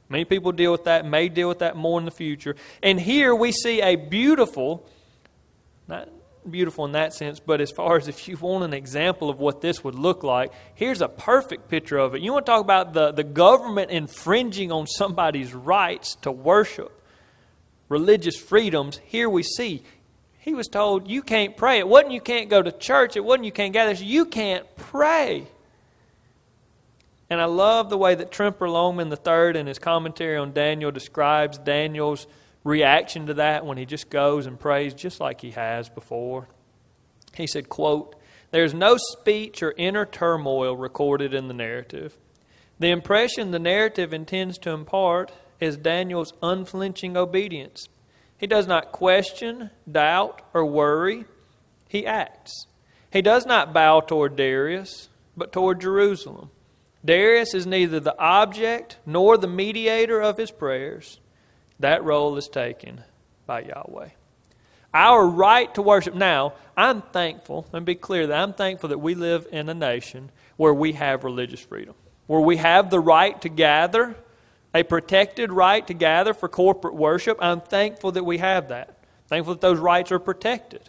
Many 0.08 0.24
people 0.24 0.52
deal 0.52 0.70
with 0.70 0.84
that, 0.84 1.04
may 1.04 1.28
deal 1.28 1.48
with 1.48 1.58
that 1.58 1.76
more 1.76 1.98
in 1.98 2.04
the 2.04 2.12
future. 2.12 2.54
And 2.80 3.00
here 3.00 3.34
we 3.34 3.50
see 3.50 3.82
a 3.82 3.96
beautiful, 3.96 4.88
not 5.88 6.08
beautiful 6.50 6.84
in 6.84 6.92
that 6.92 7.14
sense, 7.14 7.40
but 7.40 7.60
as 7.60 7.70
far 7.70 7.96
as 7.98 8.08
if 8.08 8.28
you 8.28 8.36
want 8.36 8.64
an 8.64 8.74
example 8.74 9.30
of 9.30 9.40
what 9.40 9.60
this 9.60 9.82
would 9.84 9.94
look 9.94 10.22
like, 10.22 10.52
here's 10.74 11.00
a 11.00 11.08
perfect 11.08 11.68
picture 11.68 11.98
of 11.98 12.14
it. 12.14 12.22
You 12.22 12.32
want 12.32 12.46
to 12.46 12.52
talk 12.52 12.62
about 12.62 12.92
the, 12.92 13.12
the 13.12 13.24
government 13.24 13.90
infringing 13.90 14.72
on 14.72 14.86
somebody's 14.86 15.52
rights 15.54 16.16
to 16.22 16.32
worship, 16.32 16.92
religious 17.88 18.36
freedoms. 18.36 19.00
Here 19.04 19.28
we 19.28 19.42
see 19.42 19.82
he 20.46 20.54
was 20.54 20.68
told, 20.68 21.08
You 21.08 21.22
can't 21.22 21.56
pray. 21.56 21.80
It 21.80 21.88
wasn't 21.88 22.12
you 22.12 22.20
can't 22.20 22.48
go 22.48 22.62
to 22.62 22.70
church, 22.70 23.16
it 23.16 23.24
wasn't 23.24 23.46
you 23.46 23.52
can't 23.52 23.72
gather, 23.72 23.92
you 23.92 24.24
can't 24.24 24.64
pray. 24.76 25.44
And 27.28 27.40
I 27.40 27.46
love 27.46 27.90
the 27.90 27.98
way 27.98 28.14
that 28.14 28.30
Tremper 28.30 28.70
Longman 28.70 29.10
III 29.10 29.58
in 29.58 29.66
his 29.66 29.80
commentary 29.80 30.36
on 30.36 30.52
Daniel 30.52 30.92
describes 30.92 31.58
Daniel's 31.58 32.28
reaction 32.66 33.28
to 33.28 33.34
that 33.34 33.64
when 33.64 33.78
he 33.78 33.86
just 33.86 34.10
goes 34.10 34.46
and 34.46 34.58
prays 34.58 34.92
just 34.92 35.20
like 35.20 35.40
he 35.40 35.52
has 35.52 35.88
before. 35.88 36.48
He 37.34 37.46
said, 37.46 37.68
quote, 37.68 38.16
There's 38.50 38.74
no 38.74 38.96
speech 38.96 39.62
or 39.62 39.72
inner 39.76 40.04
turmoil 40.04 40.76
recorded 40.76 41.32
in 41.32 41.48
the 41.48 41.54
narrative. 41.54 42.18
The 42.78 42.90
impression 42.90 43.52
the 43.52 43.58
narrative 43.58 44.12
intends 44.12 44.58
to 44.58 44.70
impart 44.70 45.32
is 45.60 45.76
Daniel's 45.76 46.34
unflinching 46.42 47.16
obedience. 47.16 47.88
He 48.36 48.46
does 48.46 48.66
not 48.66 48.92
question, 48.92 49.70
doubt, 49.90 50.42
or 50.52 50.66
worry. 50.66 51.24
He 51.88 52.04
acts. 52.04 52.66
He 53.10 53.22
does 53.22 53.46
not 53.46 53.72
bow 53.72 54.00
toward 54.00 54.36
Darius, 54.36 55.08
but 55.36 55.52
toward 55.52 55.80
Jerusalem. 55.80 56.50
Darius 57.04 57.54
is 57.54 57.66
neither 57.66 58.00
the 58.00 58.18
object 58.18 58.98
nor 59.06 59.38
the 59.38 59.46
mediator 59.46 60.20
of 60.20 60.36
his 60.36 60.50
prayers. 60.50 61.20
That 61.80 62.04
role 62.04 62.36
is 62.36 62.48
taken 62.48 63.02
by 63.46 63.62
Yahweh. 63.62 64.08
Our 64.94 65.26
right 65.26 65.74
to 65.74 65.82
worship. 65.82 66.14
Now, 66.14 66.54
I'm 66.76 67.02
thankful, 67.02 67.66
and 67.72 67.84
be 67.84 67.94
clear 67.94 68.26
that 68.26 68.38
I'm 68.42 68.54
thankful 68.54 68.88
that 68.88 68.98
we 68.98 69.14
live 69.14 69.46
in 69.52 69.68
a 69.68 69.74
nation 69.74 70.30
where 70.56 70.72
we 70.72 70.92
have 70.92 71.24
religious 71.24 71.60
freedom, 71.60 71.94
where 72.26 72.40
we 72.40 72.56
have 72.56 72.88
the 72.90 73.00
right 73.00 73.40
to 73.42 73.48
gather, 73.48 74.16
a 74.74 74.82
protected 74.82 75.52
right 75.52 75.86
to 75.86 75.94
gather 75.94 76.32
for 76.34 76.48
corporate 76.48 76.94
worship. 76.94 77.38
I'm 77.40 77.60
thankful 77.60 78.12
that 78.12 78.24
we 78.24 78.38
have 78.38 78.68
that. 78.68 78.96
Thankful 79.28 79.54
that 79.54 79.60
those 79.60 79.78
rights 79.78 80.12
are 80.12 80.18
protected. 80.18 80.88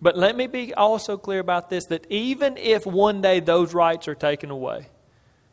But 0.00 0.16
let 0.16 0.36
me 0.36 0.48
be 0.48 0.74
also 0.74 1.16
clear 1.16 1.38
about 1.38 1.70
this 1.70 1.86
that 1.86 2.06
even 2.10 2.56
if 2.56 2.86
one 2.86 3.20
day 3.20 3.38
those 3.38 3.72
rights 3.72 4.08
are 4.08 4.16
taken 4.16 4.50
away, 4.50 4.86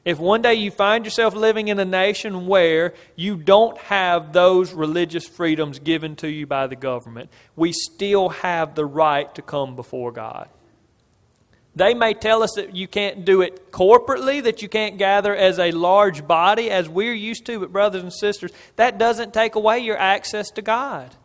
if 0.05 0.17
one 0.17 0.41
day 0.41 0.55
you 0.55 0.71
find 0.71 1.05
yourself 1.05 1.35
living 1.35 1.67
in 1.67 1.77
a 1.77 1.85
nation 1.85 2.47
where 2.47 2.93
you 3.15 3.35
don't 3.35 3.77
have 3.79 4.31
those 4.31 4.73
religious 4.73 5.27
freedoms 5.27 5.79
given 5.79 6.15
to 6.17 6.29
you 6.29 6.47
by 6.47 6.67
the 6.67 6.75
government, 6.75 7.29
we 7.55 7.73
still 7.73 8.29
have 8.29 8.75
the 8.75 8.85
right 8.85 9.33
to 9.35 9.41
come 9.41 9.75
before 9.75 10.11
God. 10.11 10.47
They 11.75 11.93
may 11.93 12.13
tell 12.13 12.43
us 12.43 12.53
that 12.55 12.75
you 12.75 12.87
can't 12.87 13.23
do 13.23 13.41
it 13.41 13.71
corporately, 13.71 14.41
that 14.43 14.61
you 14.61 14.69
can't 14.69 14.97
gather 14.97 15.35
as 15.35 15.59
a 15.59 15.71
large 15.71 16.27
body 16.27 16.71
as 16.71 16.89
we're 16.89 17.13
used 17.13 17.45
to, 17.45 17.59
but, 17.59 17.71
brothers 17.71 18.01
and 18.01 18.11
sisters, 18.11 18.51
that 18.75 18.97
doesn't 18.97 19.33
take 19.33 19.55
away 19.55 19.79
your 19.79 19.97
access 19.97 20.49
to 20.51 20.61
God. 20.61 21.15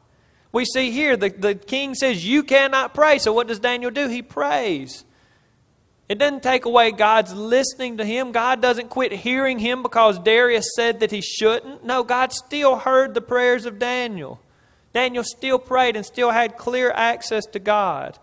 We 0.53 0.65
see 0.65 0.91
here 0.91 1.17
the, 1.17 1.31
the 1.31 1.55
king 1.55 1.95
says, 1.95 2.25
You 2.25 2.43
cannot 2.43 2.95
pray. 2.95 3.19
So, 3.19 3.33
what 3.33 3.49
does 3.49 3.59
Daniel 3.59 3.91
do? 3.91 4.09
He 4.09 4.23
prays. 4.23 5.05
It 6.09 6.19
doesn't 6.19 6.43
take 6.43 6.67
away 6.67 6.91
God's 6.91 7.33
listening 7.33 7.97
to 7.97 8.05
him. 8.05 8.33
God 8.33 8.61
doesn't 8.61 8.91
quit 8.91 9.13
hearing 9.13 9.59
him 9.59 9.83
because 9.83 10.19
Darius 10.19 10.75
said 10.77 11.01
that 11.01 11.11
he 11.11 11.23
shouldn't. 11.23 11.85
No, 11.85 12.03
God 12.03 12.33
still 12.33 12.77
heard 12.77 13.15
the 13.15 13.23
prayers 13.23 13.65
of 13.65 13.79
Daniel. 13.79 14.41
Daniel 14.93 15.25
still 15.25 15.59
prayed 15.59 15.97
and 15.97 16.05
still 16.05 16.31
had 16.31 16.59
clear 16.59 16.91
access 16.91 17.47
to 17.47 17.59
God. 17.59 18.19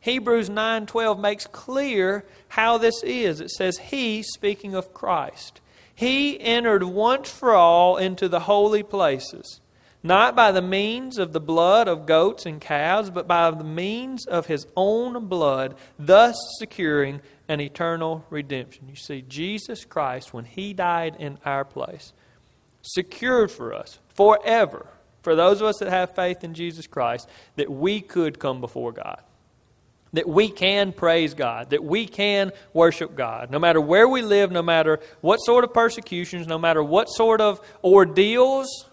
Hebrews 0.00 0.48
9:12 0.48 1.18
makes 1.18 1.46
clear 1.46 2.24
how 2.48 2.78
this 2.78 3.02
is. 3.02 3.40
It 3.40 3.50
says 3.50 3.78
he 3.78 4.22
speaking 4.22 4.74
of 4.74 4.94
Christ. 4.94 5.60
He 5.94 6.40
entered 6.40 6.84
once 6.84 7.30
for 7.30 7.54
all 7.54 7.96
into 7.96 8.28
the 8.28 8.40
holy 8.40 8.82
places, 8.82 9.60
not 10.08 10.34
by 10.34 10.50
the 10.52 10.62
means 10.62 11.18
of 11.18 11.34
the 11.34 11.40
blood 11.40 11.86
of 11.86 12.06
goats 12.06 12.46
and 12.46 12.62
calves, 12.62 13.10
but 13.10 13.28
by 13.28 13.50
the 13.50 13.62
means 13.62 14.24
of 14.26 14.46
his 14.46 14.66
own 14.74 15.26
blood, 15.26 15.74
thus 15.98 16.34
securing 16.58 17.20
an 17.46 17.60
eternal 17.60 18.24
redemption. 18.30 18.88
You 18.88 18.96
see, 18.96 19.22
Jesus 19.28 19.84
Christ, 19.84 20.32
when 20.32 20.46
he 20.46 20.72
died 20.72 21.16
in 21.18 21.38
our 21.44 21.62
place, 21.62 22.14
secured 22.80 23.50
for 23.50 23.74
us 23.74 23.98
forever, 24.08 24.86
for 25.20 25.36
those 25.36 25.60
of 25.60 25.66
us 25.66 25.76
that 25.80 25.90
have 25.90 26.14
faith 26.14 26.42
in 26.42 26.54
Jesus 26.54 26.86
Christ, 26.86 27.28
that 27.56 27.70
we 27.70 28.00
could 28.00 28.38
come 28.38 28.62
before 28.62 28.92
God 28.92 29.20
that 30.14 30.26
we 30.26 30.48
can 30.48 30.92
praise 30.92 31.34
God, 31.34 31.68
that 31.68 31.84
we 31.84 32.06
can 32.06 32.52
worship 32.72 33.14
God. 33.14 33.50
No 33.50 33.58
matter 33.58 33.78
where 33.78 34.08
we 34.08 34.22
live, 34.22 34.50
no 34.50 34.62
matter 34.62 35.00
what 35.20 35.36
sort 35.36 35.64
of 35.64 35.74
persecutions, 35.74 36.46
no 36.46 36.56
matter 36.58 36.82
what 36.82 37.10
sort 37.10 37.42
of 37.42 37.60
ordeals 37.84 38.87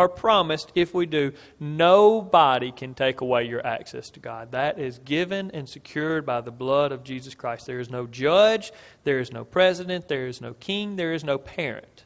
are 0.00 0.08
promised, 0.08 0.72
if 0.74 0.94
we 0.94 1.04
do, 1.04 1.30
nobody 1.58 2.72
can 2.72 2.94
take 2.94 3.20
away 3.20 3.44
your 3.44 3.64
access 3.66 4.08
to 4.08 4.18
God. 4.18 4.52
That 4.52 4.78
is 4.78 4.98
given 4.98 5.50
and 5.52 5.68
secured 5.68 6.24
by 6.24 6.40
the 6.40 6.50
blood 6.50 6.90
of 6.90 7.04
Jesus 7.04 7.34
Christ. 7.34 7.66
There 7.66 7.80
is 7.80 7.90
no 7.90 8.06
judge, 8.06 8.72
there 9.04 9.18
is 9.18 9.30
no 9.30 9.44
president, 9.44 10.08
there 10.08 10.26
is 10.26 10.40
no 10.40 10.54
king, 10.54 10.96
there 10.96 11.12
is 11.12 11.22
no 11.22 11.36
parent 11.36 12.04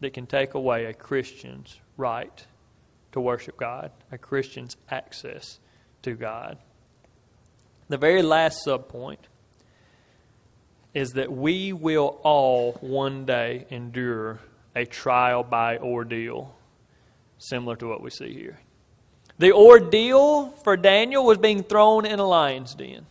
that 0.00 0.14
can 0.14 0.26
take 0.26 0.54
away 0.54 0.86
a 0.86 0.94
Christian's 0.94 1.78
right 1.98 2.46
to 3.12 3.20
worship 3.20 3.58
God, 3.58 3.90
a 4.10 4.16
Christian's 4.16 4.78
access 4.90 5.58
to 6.02 6.14
God. 6.14 6.56
The 7.88 7.98
very 7.98 8.22
last 8.22 8.64
subpoint 8.66 9.18
is 10.94 11.10
that 11.10 11.30
we 11.30 11.74
will 11.74 12.20
all 12.22 12.72
one 12.80 13.26
day 13.26 13.66
endure 13.68 14.38
a 14.74 14.86
trial 14.86 15.42
by 15.42 15.76
ordeal, 15.76 16.54
similar 17.38 17.76
to 17.76 17.86
what 17.86 18.02
we 18.02 18.10
see 18.10 18.32
here. 18.32 18.58
The 19.38 19.52
ordeal 19.52 20.50
for 20.50 20.76
Daniel 20.76 21.24
was 21.24 21.38
being 21.38 21.62
thrown 21.62 22.04
in 22.04 22.18
a 22.18 22.26
lion's 22.26 22.74
den. 22.74 23.06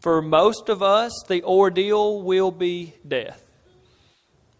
For 0.00 0.20
most 0.20 0.68
of 0.68 0.82
us, 0.82 1.12
the 1.28 1.42
ordeal 1.42 2.22
will 2.22 2.50
be 2.50 2.94
death. 3.06 3.40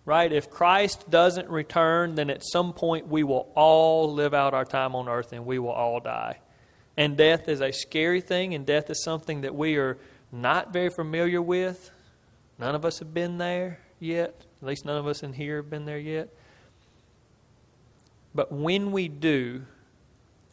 Right? 0.06 0.32
If 0.32 0.50
Christ 0.50 1.10
doesn't 1.10 1.48
return, 1.48 2.14
then 2.14 2.30
at 2.30 2.42
some 2.42 2.72
point 2.72 3.08
we 3.08 3.22
will 3.24 3.50
all 3.54 4.12
live 4.12 4.34
out 4.34 4.54
our 4.54 4.64
time 4.64 4.94
on 4.94 5.08
earth 5.08 5.32
and 5.32 5.44
we 5.44 5.58
will 5.58 5.70
all 5.70 6.00
die. 6.00 6.38
And 6.96 7.16
death 7.16 7.48
is 7.48 7.60
a 7.60 7.72
scary 7.72 8.20
thing, 8.20 8.54
and 8.54 8.64
death 8.64 8.88
is 8.88 9.02
something 9.02 9.40
that 9.40 9.54
we 9.54 9.76
are 9.76 9.98
not 10.30 10.72
very 10.72 10.90
familiar 10.90 11.42
with. 11.42 11.90
None 12.58 12.74
of 12.74 12.84
us 12.84 13.00
have 13.00 13.12
been 13.12 13.38
there 13.38 13.80
yet. 13.98 14.42
At 14.62 14.68
least 14.68 14.84
none 14.84 14.96
of 14.96 15.06
us 15.06 15.22
in 15.22 15.32
here 15.32 15.56
have 15.56 15.70
been 15.70 15.86
there 15.86 15.98
yet. 15.98 16.28
But 18.34 18.50
when 18.50 18.92
we 18.92 19.08
do, 19.08 19.62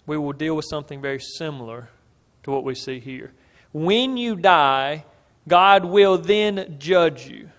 we 0.06 0.18
will 0.18 0.34
deal 0.34 0.56
with 0.56 0.66
something 0.70 1.02
very 1.02 1.20
similar 1.20 1.90
to 2.44 2.52
what 2.52 2.64
we 2.64 2.76
see 2.76 3.00
here. 3.00 3.32
When 3.74 4.18
you 4.18 4.36
die, 4.36 5.06
God 5.48 5.86
will 5.86 6.18
then 6.18 6.76
judge 6.80 7.28
you. 7.28 7.50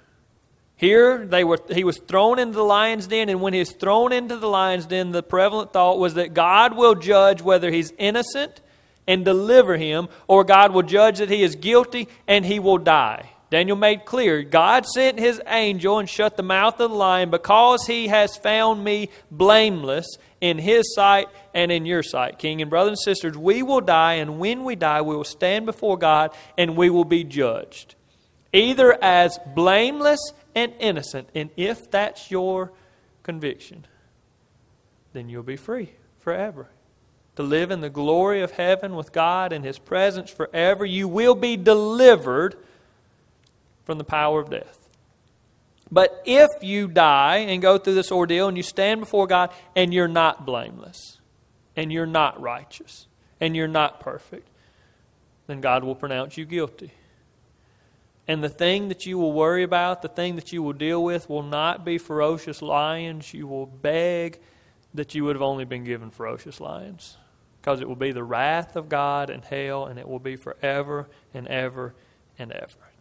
Here, 0.76 1.24
they 1.24 1.44
were, 1.44 1.60
he 1.70 1.84
was 1.84 1.98
thrown 1.98 2.38
into 2.38 2.54
the 2.54 2.64
lion's 2.64 3.06
den, 3.06 3.28
and 3.28 3.40
when 3.40 3.54
he's 3.54 3.72
thrown 3.72 4.12
into 4.12 4.36
the 4.36 4.48
lion's 4.48 4.86
den, 4.86 5.12
the 5.12 5.22
prevalent 5.22 5.72
thought 5.72 5.98
was 5.98 6.14
that 6.14 6.34
God 6.34 6.76
will 6.76 6.96
judge 6.96 7.40
whether 7.40 7.70
he's 7.70 7.92
innocent 7.98 8.60
and 9.06 9.24
deliver 9.24 9.76
him, 9.76 10.08
or 10.26 10.44
God 10.44 10.72
will 10.72 10.82
judge 10.82 11.18
that 11.18 11.30
he 11.30 11.42
is 11.42 11.54
guilty 11.54 12.08
and 12.26 12.44
he 12.44 12.58
will 12.58 12.78
die. 12.78 13.30
Daniel 13.52 13.76
made 13.76 14.06
clear 14.06 14.42
God 14.42 14.86
sent 14.86 15.18
his 15.18 15.38
angel 15.46 15.98
and 15.98 16.08
shut 16.08 16.38
the 16.38 16.42
mouth 16.42 16.80
of 16.80 16.90
the 16.90 16.96
lion 16.96 17.28
because 17.28 17.86
he 17.86 18.08
has 18.08 18.34
found 18.34 18.82
me 18.82 19.10
blameless 19.30 20.06
in 20.40 20.56
his 20.56 20.94
sight 20.94 21.28
and 21.52 21.70
in 21.70 21.84
your 21.84 22.02
sight. 22.02 22.38
King 22.38 22.62
and 22.62 22.70
brothers 22.70 22.92
and 22.92 22.98
sisters, 22.98 23.36
we 23.36 23.62
will 23.62 23.82
die, 23.82 24.14
and 24.14 24.38
when 24.38 24.64
we 24.64 24.74
die, 24.74 25.02
we 25.02 25.14
will 25.14 25.22
stand 25.22 25.66
before 25.66 25.98
God 25.98 26.30
and 26.56 26.78
we 26.78 26.88
will 26.88 27.04
be 27.04 27.24
judged. 27.24 27.94
Either 28.54 28.96
as 29.04 29.38
blameless 29.54 30.32
and 30.54 30.72
innocent, 30.80 31.28
and 31.34 31.50
if 31.54 31.90
that's 31.90 32.30
your 32.30 32.72
conviction, 33.22 33.86
then 35.12 35.28
you'll 35.28 35.42
be 35.42 35.56
free 35.56 35.92
forever 36.20 36.70
to 37.36 37.42
live 37.42 37.70
in 37.70 37.82
the 37.82 37.90
glory 37.90 38.40
of 38.40 38.52
heaven 38.52 38.96
with 38.96 39.12
God 39.12 39.52
in 39.52 39.62
His 39.62 39.78
presence 39.78 40.30
forever, 40.30 40.86
you 40.86 41.06
will 41.06 41.34
be 41.34 41.58
delivered 41.58 42.56
from 43.84 43.98
the 43.98 44.04
power 44.04 44.40
of 44.40 44.50
death. 44.50 44.88
But 45.90 46.22
if 46.24 46.48
you 46.62 46.88
die 46.88 47.38
and 47.38 47.60
go 47.60 47.76
through 47.76 47.94
this 47.94 48.10
ordeal 48.10 48.48
and 48.48 48.56
you 48.56 48.62
stand 48.62 49.00
before 49.00 49.26
God 49.26 49.52
and 49.76 49.92
you're 49.92 50.08
not 50.08 50.46
blameless, 50.46 51.18
and 51.76 51.92
you're 51.92 52.06
not 52.06 52.40
righteous, 52.40 53.06
and 53.40 53.56
you're 53.56 53.68
not 53.68 54.00
perfect, 54.00 54.48
then 55.46 55.60
God 55.60 55.84
will 55.84 55.94
pronounce 55.94 56.36
you 56.36 56.44
guilty. 56.44 56.92
And 58.28 58.42
the 58.42 58.48
thing 58.48 58.88
that 58.88 59.04
you 59.04 59.18
will 59.18 59.32
worry 59.32 59.62
about, 59.62 60.02
the 60.02 60.08
thing 60.08 60.36
that 60.36 60.52
you 60.52 60.62
will 60.62 60.72
deal 60.72 61.02
with, 61.02 61.28
will 61.28 61.42
not 61.42 61.84
be 61.84 61.98
ferocious 61.98 62.62
lions. 62.62 63.34
You 63.34 63.46
will 63.46 63.66
beg 63.66 64.38
that 64.94 65.14
you 65.14 65.24
would 65.24 65.34
have 65.34 65.42
only 65.42 65.64
been 65.64 65.84
given 65.84 66.10
ferocious 66.10 66.60
lions 66.60 67.16
because 67.60 67.80
it 67.80 67.88
will 67.88 67.96
be 67.96 68.12
the 68.12 68.24
wrath 68.24 68.76
of 68.76 68.88
God 68.88 69.30
and 69.30 69.44
hell, 69.44 69.86
and 69.86 69.98
it 69.98 70.08
will 70.08 70.18
be 70.18 70.36
forever 70.36 71.08
and 71.34 71.48
ever 71.48 71.94
and 72.38 72.52
ever. 72.52 72.91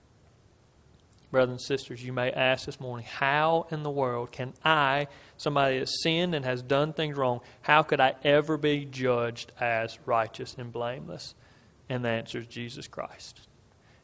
Brothers 1.31 1.51
and 1.51 1.61
sisters, 1.61 2.03
you 2.03 2.11
may 2.11 2.29
ask 2.29 2.65
this 2.65 2.81
morning, 2.81 3.05
how 3.09 3.65
in 3.71 3.83
the 3.83 3.89
world 3.89 4.33
can 4.33 4.53
I, 4.65 5.07
somebody 5.37 5.79
has 5.79 6.01
sinned 6.03 6.35
and 6.35 6.43
has 6.43 6.61
done 6.61 6.91
things 6.91 7.15
wrong, 7.15 7.39
how 7.61 7.83
could 7.83 8.01
I 8.01 8.15
ever 8.25 8.57
be 8.57 8.83
judged 8.83 9.53
as 9.57 9.97
righteous 10.05 10.55
and 10.57 10.73
blameless? 10.73 11.33
And 11.87 12.03
the 12.03 12.09
answer 12.09 12.39
is 12.39 12.47
Jesus 12.47 12.87
Christ. 12.87 13.39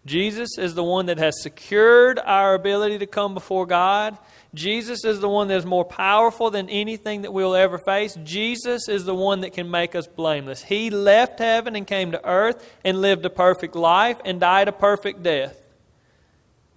Jesus 0.05 0.57
is 0.57 0.73
the 0.73 0.85
one 0.85 1.07
that 1.07 1.17
has 1.17 1.41
secured 1.41 2.17
our 2.17 2.53
ability 2.53 2.99
to 2.99 3.05
come 3.05 3.33
before 3.33 3.65
God. 3.65 4.17
Jesus 4.53 5.03
is 5.03 5.19
the 5.19 5.27
one 5.27 5.49
that 5.49 5.57
is 5.57 5.65
more 5.65 5.83
powerful 5.83 6.49
than 6.49 6.69
anything 6.69 7.23
that 7.23 7.33
we'll 7.33 7.55
ever 7.55 7.77
face. 7.77 8.17
Jesus 8.23 8.87
is 8.87 9.03
the 9.03 9.13
one 9.13 9.41
that 9.41 9.51
can 9.51 9.69
make 9.69 9.95
us 9.95 10.07
blameless. 10.07 10.63
He 10.63 10.89
left 10.89 11.39
heaven 11.39 11.75
and 11.75 11.85
came 11.85 12.13
to 12.13 12.25
earth 12.25 12.65
and 12.85 13.01
lived 13.01 13.25
a 13.25 13.29
perfect 13.29 13.75
life 13.75 14.17
and 14.23 14.39
died 14.39 14.69
a 14.69 14.71
perfect 14.71 15.23
death. 15.23 15.66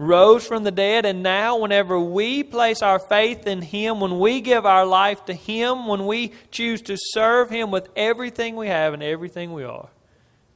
Rose 0.02 0.46
from 0.46 0.64
the 0.64 0.70
dead, 0.70 1.04
and 1.04 1.22
now, 1.22 1.58
whenever 1.58 2.00
we 2.00 2.42
place 2.42 2.80
our 2.80 2.98
faith 2.98 3.46
in 3.46 3.60
Him, 3.60 4.00
when 4.00 4.18
we 4.18 4.40
give 4.40 4.64
our 4.64 4.86
life 4.86 5.26
to 5.26 5.34
Him, 5.34 5.86
when 5.86 6.06
we 6.06 6.32
choose 6.50 6.80
to 6.80 6.96
serve 6.98 7.50
Him 7.50 7.70
with 7.70 7.86
everything 7.94 8.56
we 8.56 8.68
have 8.68 8.94
and 8.94 9.02
everything 9.02 9.52
we 9.52 9.62
are, 9.62 9.90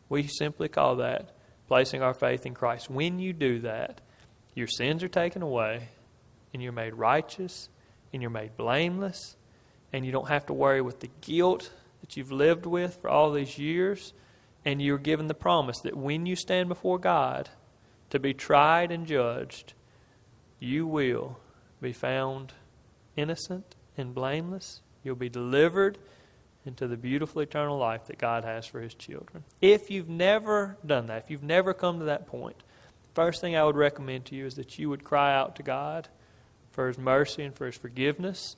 we 0.09 0.27
simply 0.29 0.71
call 0.71 0.97
that 0.97 1.37
placing 1.69 2.01
our 2.01 2.15
faith 2.15 2.47
in 2.47 2.55
Christ. 2.55 2.89
When 2.89 3.19
you 3.19 3.35
do 3.35 3.59
that, 3.59 4.01
your 4.55 4.67
sins 4.67 5.03
are 5.03 5.09
taken 5.09 5.43
away, 5.43 5.89
and 6.55 6.63
you're 6.63 6.73
made 6.73 6.95
righteous, 6.95 7.69
and 8.15 8.23
you're 8.23 8.31
made 8.31 8.57
blameless, 8.57 9.37
and 9.93 10.07
you 10.07 10.13
don't 10.13 10.29
have 10.29 10.47
to 10.47 10.55
worry 10.55 10.81
with 10.81 11.01
the 11.01 11.11
guilt 11.21 11.71
that 12.01 12.17
you've 12.17 12.33
lived 12.33 12.65
with 12.65 12.97
for 12.97 13.11
all 13.11 13.31
these 13.31 13.59
years, 13.59 14.15
and 14.65 14.81
you're 14.81 14.97
given 14.97 15.27
the 15.27 15.35
promise 15.35 15.81
that 15.81 15.99
when 15.99 16.25
you 16.25 16.35
stand 16.35 16.71
before 16.71 16.99
God 16.99 17.51
to 18.15 18.21
be 18.21 18.33
tried 18.33 18.91
and 18.91 19.07
judged, 19.07 19.75
you 20.59 20.87
will 20.87 21.39
be 21.81 21.93
found 21.93 22.53
innocent 23.17 23.75
and 23.97 24.15
blameless. 24.15 24.81
You'll 25.03 25.17
be 25.17 25.29
delivered 25.29 25.99
into 26.65 26.87
the 26.87 26.97
beautiful 26.97 27.43
eternal 27.43 27.77
life 27.77 28.07
that 28.07 28.19
God 28.19 28.45
has 28.45 28.67
for 28.67 28.81
His 28.81 28.95
children. 28.95 29.45
If 29.61 29.91
you've 29.91 30.09
never 30.09 30.79
done 30.87 31.07
that, 31.07 31.25
if 31.25 31.31
you've 31.31 31.43
never 31.43 31.75
come 31.75 31.99
to 31.99 32.07
that 32.07 32.27
point, 32.27 32.63
first 33.15 33.41
thing 33.41 33.57
I 33.57 33.65
would 33.65 33.77
recommend 33.77 34.25
to 34.27 34.37
you 34.37 34.47
is 34.47 34.55
that 34.55 34.79
you 34.79 34.89
would 34.89 35.05
cry 35.05 35.35
out 35.35 35.57
to 35.57 35.63
God 35.63 36.09
for 36.71 36.89
His 36.89 36.97
mercy 36.97 37.43
and 37.43 37.55
for 37.55 37.67
His 37.67 37.77
forgiveness. 37.77 38.57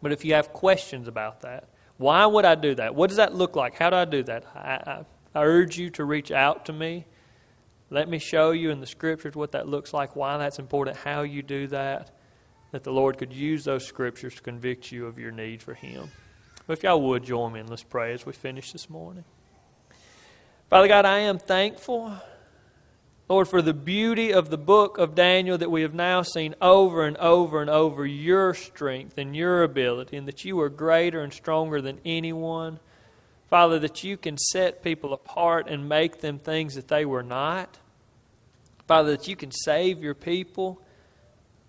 But 0.00 0.12
if 0.12 0.24
you 0.24 0.34
have 0.34 0.52
questions 0.52 1.06
about 1.06 1.42
that, 1.42 1.68
why 1.98 2.26
would 2.26 2.44
I 2.44 2.56
do 2.56 2.74
that? 2.74 2.94
What 2.94 3.08
does 3.08 3.18
that 3.18 3.34
look 3.34 3.54
like? 3.54 3.74
How 3.74 3.90
do 3.90 3.96
I 3.96 4.04
do 4.06 4.22
that? 4.24 4.44
I, 4.54 4.58
I, 4.90 5.04
I 5.34 5.44
urge 5.44 5.78
you 5.78 5.90
to 5.90 6.04
reach 6.04 6.32
out 6.32 6.64
to 6.66 6.72
me. 6.72 7.04
Let 7.92 8.08
me 8.08 8.18
show 8.18 8.52
you 8.52 8.70
in 8.70 8.80
the 8.80 8.86
scriptures 8.86 9.34
what 9.34 9.52
that 9.52 9.68
looks 9.68 9.92
like, 9.92 10.16
why 10.16 10.38
that's 10.38 10.58
important, 10.58 10.96
how 10.96 11.24
you 11.24 11.42
do 11.42 11.66
that, 11.66 12.10
that 12.70 12.84
the 12.84 12.90
Lord 12.90 13.18
could 13.18 13.34
use 13.34 13.64
those 13.64 13.86
scriptures 13.86 14.34
to 14.36 14.40
convict 14.40 14.90
you 14.90 15.04
of 15.04 15.18
your 15.18 15.30
need 15.30 15.62
for 15.62 15.74
Him. 15.74 16.10
But 16.66 16.78
if 16.78 16.84
y'all 16.84 17.02
would 17.02 17.22
join 17.22 17.52
me 17.52 17.60
and 17.60 17.68
let's 17.68 17.82
pray 17.82 18.14
as 18.14 18.24
we 18.24 18.32
finish 18.32 18.72
this 18.72 18.88
morning. 18.88 19.24
Father 20.70 20.88
God, 20.88 21.04
I 21.04 21.18
am 21.18 21.38
thankful, 21.38 22.14
Lord, 23.28 23.46
for 23.46 23.60
the 23.60 23.74
beauty 23.74 24.32
of 24.32 24.48
the 24.48 24.56
book 24.56 24.96
of 24.96 25.14
Daniel 25.14 25.58
that 25.58 25.70
we 25.70 25.82
have 25.82 25.92
now 25.92 26.22
seen 26.22 26.54
over 26.62 27.04
and 27.04 27.18
over 27.18 27.60
and 27.60 27.68
over 27.68 28.06
your 28.06 28.54
strength 28.54 29.18
and 29.18 29.36
your 29.36 29.64
ability, 29.64 30.16
and 30.16 30.26
that 30.28 30.46
you 30.46 30.58
are 30.62 30.70
greater 30.70 31.20
and 31.20 31.30
stronger 31.30 31.82
than 31.82 32.00
anyone. 32.06 32.80
Father, 33.50 33.78
that 33.80 34.02
you 34.02 34.16
can 34.16 34.38
set 34.38 34.82
people 34.82 35.12
apart 35.12 35.68
and 35.68 35.90
make 35.90 36.22
them 36.22 36.38
things 36.38 36.74
that 36.76 36.88
they 36.88 37.04
were 37.04 37.22
not. 37.22 37.80
Father, 38.92 39.12
that 39.12 39.26
you 39.26 39.36
can 39.36 39.50
save 39.50 40.02
your 40.02 40.12
people. 40.12 40.78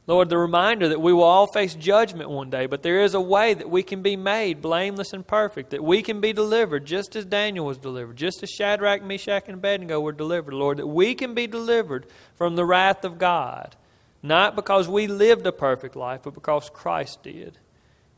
Lord, 0.07 0.27
the 0.27 0.37
reminder 0.37 0.89
that 0.89 0.99
we 0.99 1.13
will 1.13 1.23
all 1.23 1.47
face 1.47 1.73
judgment 1.73 2.29
one 2.29 2.49
day, 2.49 2.65
but 2.65 2.83
there 2.83 3.01
is 3.01 3.13
a 3.13 3.21
way 3.21 3.53
that 3.53 3.69
we 3.69 3.81
can 3.81 4.01
be 4.01 4.17
made 4.17 4.61
blameless 4.61 5.13
and 5.13 5.25
perfect, 5.25 5.69
that 5.69 5.81
we 5.81 6.01
can 6.01 6.19
be 6.19 6.33
delivered 6.33 6.85
just 6.85 7.15
as 7.15 7.23
Daniel 7.23 7.65
was 7.65 7.77
delivered, 7.77 8.17
just 8.17 8.43
as 8.43 8.49
Shadrach, 8.49 9.01
Meshach, 9.03 9.45
and 9.47 9.53
Abednego 9.53 10.01
were 10.01 10.11
delivered, 10.11 10.53
Lord, 10.53 10.79
that 10.79 10.87
we 10.87 11.15
can 11.15 11.33
be 11.33 11.47
delivered 11.47 12.07
from 12.35 12.57
the 12.57 12.65
wrath 12.65 13.05
of 13.05 13.17
God, 13.17 13.77
not 14.21 14.53
because 14.53 14.89
we 14.89 15.07
lived 15.07 15.47
a 15.47 15.53
perfect 15.53 15.95
life, 15.95 16.23
but 16.23 16.33
because 16.33 16.69
Christ 16.69 17.23
did. 17.23 17.57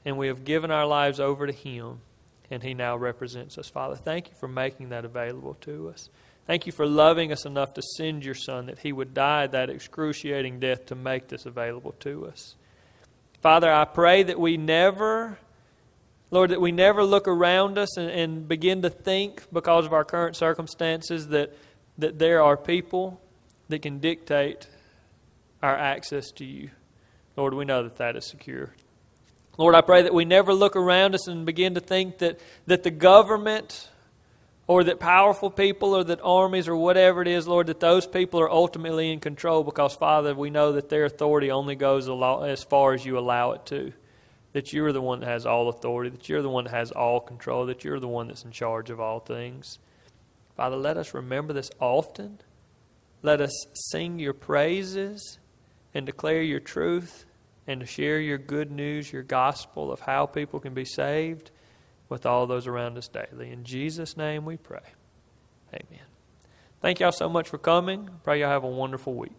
And 0.04 0.18
we 0.18 0.26
have 0.30 0.44
given 0.44 0.72
our 0.72 0.88
lives 0.88 1.20
over 1.20 1.46
to 1.46 1.54
Him, 1.54 2.00
and 2.50 2.64
He 2.64 2.74
now 2.74 2.98
represents 2.98 3.60
us. 3.60 3.70
Father, 3.70 3.98
thank 3.98 4.30
you 4.30 4.34
for 4.34 4.48
making 4.48 4.90
that 4.90 5.06
available 5.06 5.54
to 5.62 5.90
us. 5.90 6.10
Thank 6.48 6.68
you 6.68 6.72
for 6.72 6.86
loving 6.86 7.32
us 7.32 7.46
enough 7.46 7.74
to 7.74 7.82
send 7.82 8.24
your 8.24 8.36
Son 8.36 8.68
that 8.68 8.80
he 8.80 8.94
would 8.94 9.16
die 9.16 9.48
that 9.48 9.70
excruciating 9.70 10.60
death 10.60 10.86
to 10.88 10.96
make 10.96 11.28
this 11.28 11.48
available 11.48 11.94
to 12.02 12.28
us. 12.28 12.56
Father, 13.42 13.72
I 13.72 13.86
pray 13.86 14.24
that 14.24 14.40
we 14.40 14.56
never, 14.56 15.40
Lord, 16.30 16.52
that 16.52 16.62
we 16.62 16.72
never 16.72 17.04
look 17.04 17.28
around 17.28 17.80
us 17.80 17.98
and, 17.98 18.12
and 18.12 18.48
begin 18.48 18.84
to 18.84 18.92
think 18.92 19.44
because 19.52 19.86
of 19.86 19.94
our 19.94 20.04
current 20.04 20.36
circumstances 20.36 21.30
that, 21.30 21.56
that 21.98 22.20
there 22.20 22.44
are 22.44 22.58
people 22.58 23.20
that 23.70 23.82
can 23.82 24.00
dictate 24.00 24.68
our 25.64 25.76
access 25.76 26.30
to 26.34 26.46
you. 26.46 26.70
Lord, 27.36 27.56
we 27.56 27.66
know 27.66 27.84
that 27.84 27.98
that 27.98 28.16
is 28.16 28.26
secure. 28.26 28.72
Lord, 29.58 29.74
I 29.74 29.82
pray 29.82 30.04
that 30.04 30.14
we 30.14 30.26
never 30.26 30.54
look 30.54 30.76
around 30.76 31.16
us 31.16 31.28
and 31.28 31.46
begin 31.46 31.74
to 31.74 31.82
think 31.82 32.20
that, 32.20 32.40
that 32.68 32.84
the 32.84 32.92
government 32.92 33.90
or 34.68 34.84
that 34.84 35.00
powerful 35.00 35.52
people 35.52 35.96
or 35.96 36.04
that 36.04 36.20
armies 36.24 36.68
or 36.68 36.76
whatever 36.76 37.22
it 37.22 37.28
is, 37.28 37.48
Lord, 37.48 37.68
that 37.68 37.80
those 37.80 38.08
people 38.08 38.40
are 38.40 38.50
ultimately 38.50 39.12
in 39.12 39.20
control 39.20 39.64
because, 39.64 39.96
Father, 39.96 40.34
we 40.34 40.50
know 40.50 40.72
that 40.72 40.90
their 40.90 41.06
authority 41.06 41.52
only 41.52 41.76
goes 41.76 42.10
as 42.10 42.64
far 42.64 42.94
as 42.94 43.06
you 43.06 43.18
allow 43.18 43.52
it 43.52 43.66
to. 43.68 43.94
That 44.54 44.74
you're 44.74 44.94
the 44.94 45.02
one 45.02 45.20
that 45.20 45.28
has 45.28 45.46
all 45.46 45.70
authority, 45.70 46.10
that 46.10 46.30
you're 46.30 46.42
the 46.42 46.50
one 46.50 46.64
that 46.64 46.74
has 46.74 46.92
all 46.92 47.20
control, 47.20 47.66
that 47.68 47.84
you're 47.84 48.00
the 48.00 48.08
one 48.08 48.28
that's 48.28 48.46
in 48.46 48.52
charge 48.52 48.90
of 48.90 49.00
all 49.00 49.20
things. 49.20 49.80
Father, 50.56 50.78
let 50.78 50.98
us 50.98 51.14
remember 51.14 51.54
this 51.54 51.70
often. 51.80 52.40
Let 53.22 53.42
us 53.42 53.68
sing 53.74 54.18
your 54.18 54.34
praises 54.34 55.40
and 55.94 56.06
declare 56.06 56.42
your 56.42 56.62
truth 56.62 57.26
and 57.68 57.82
to 57.82 57.86
share 57.86 58.20
your 58.20 58.38
good 58.38 58.72
news, 58.72 59.12
your 59.12 59.24
gospel 59.24 59.92
of 59.92 60.00
how 60.00 60.26
people 60.26 60.60
can 60.60 60.74
be 60.74 60.86
saved 60.86 61.52
with 62.10 62.26
all 62.26 62.48
those 62.48 62.68
around 62.68 62.98
us 62.98 63.08
daily. 63.08 63.52
In 63.52 63.64
Jesus' 63.64 64.16
name 64.16 64.46
we 64.46 64.58
pray. 64.58 64.84
Amen. 65.74 66.06
Thank 66.82 67.00
y'all 67.00 67.12
so 67.12 67.30
much 67.30 67.50
for 67.50 67.58
coming. 67.58 68.10
Pray 68.24 68.42
y'all 68.42 68.50
have 68.50 68.64
a 68.64 68.70
wonderful 68.70 69.14
week. 69.14 69.32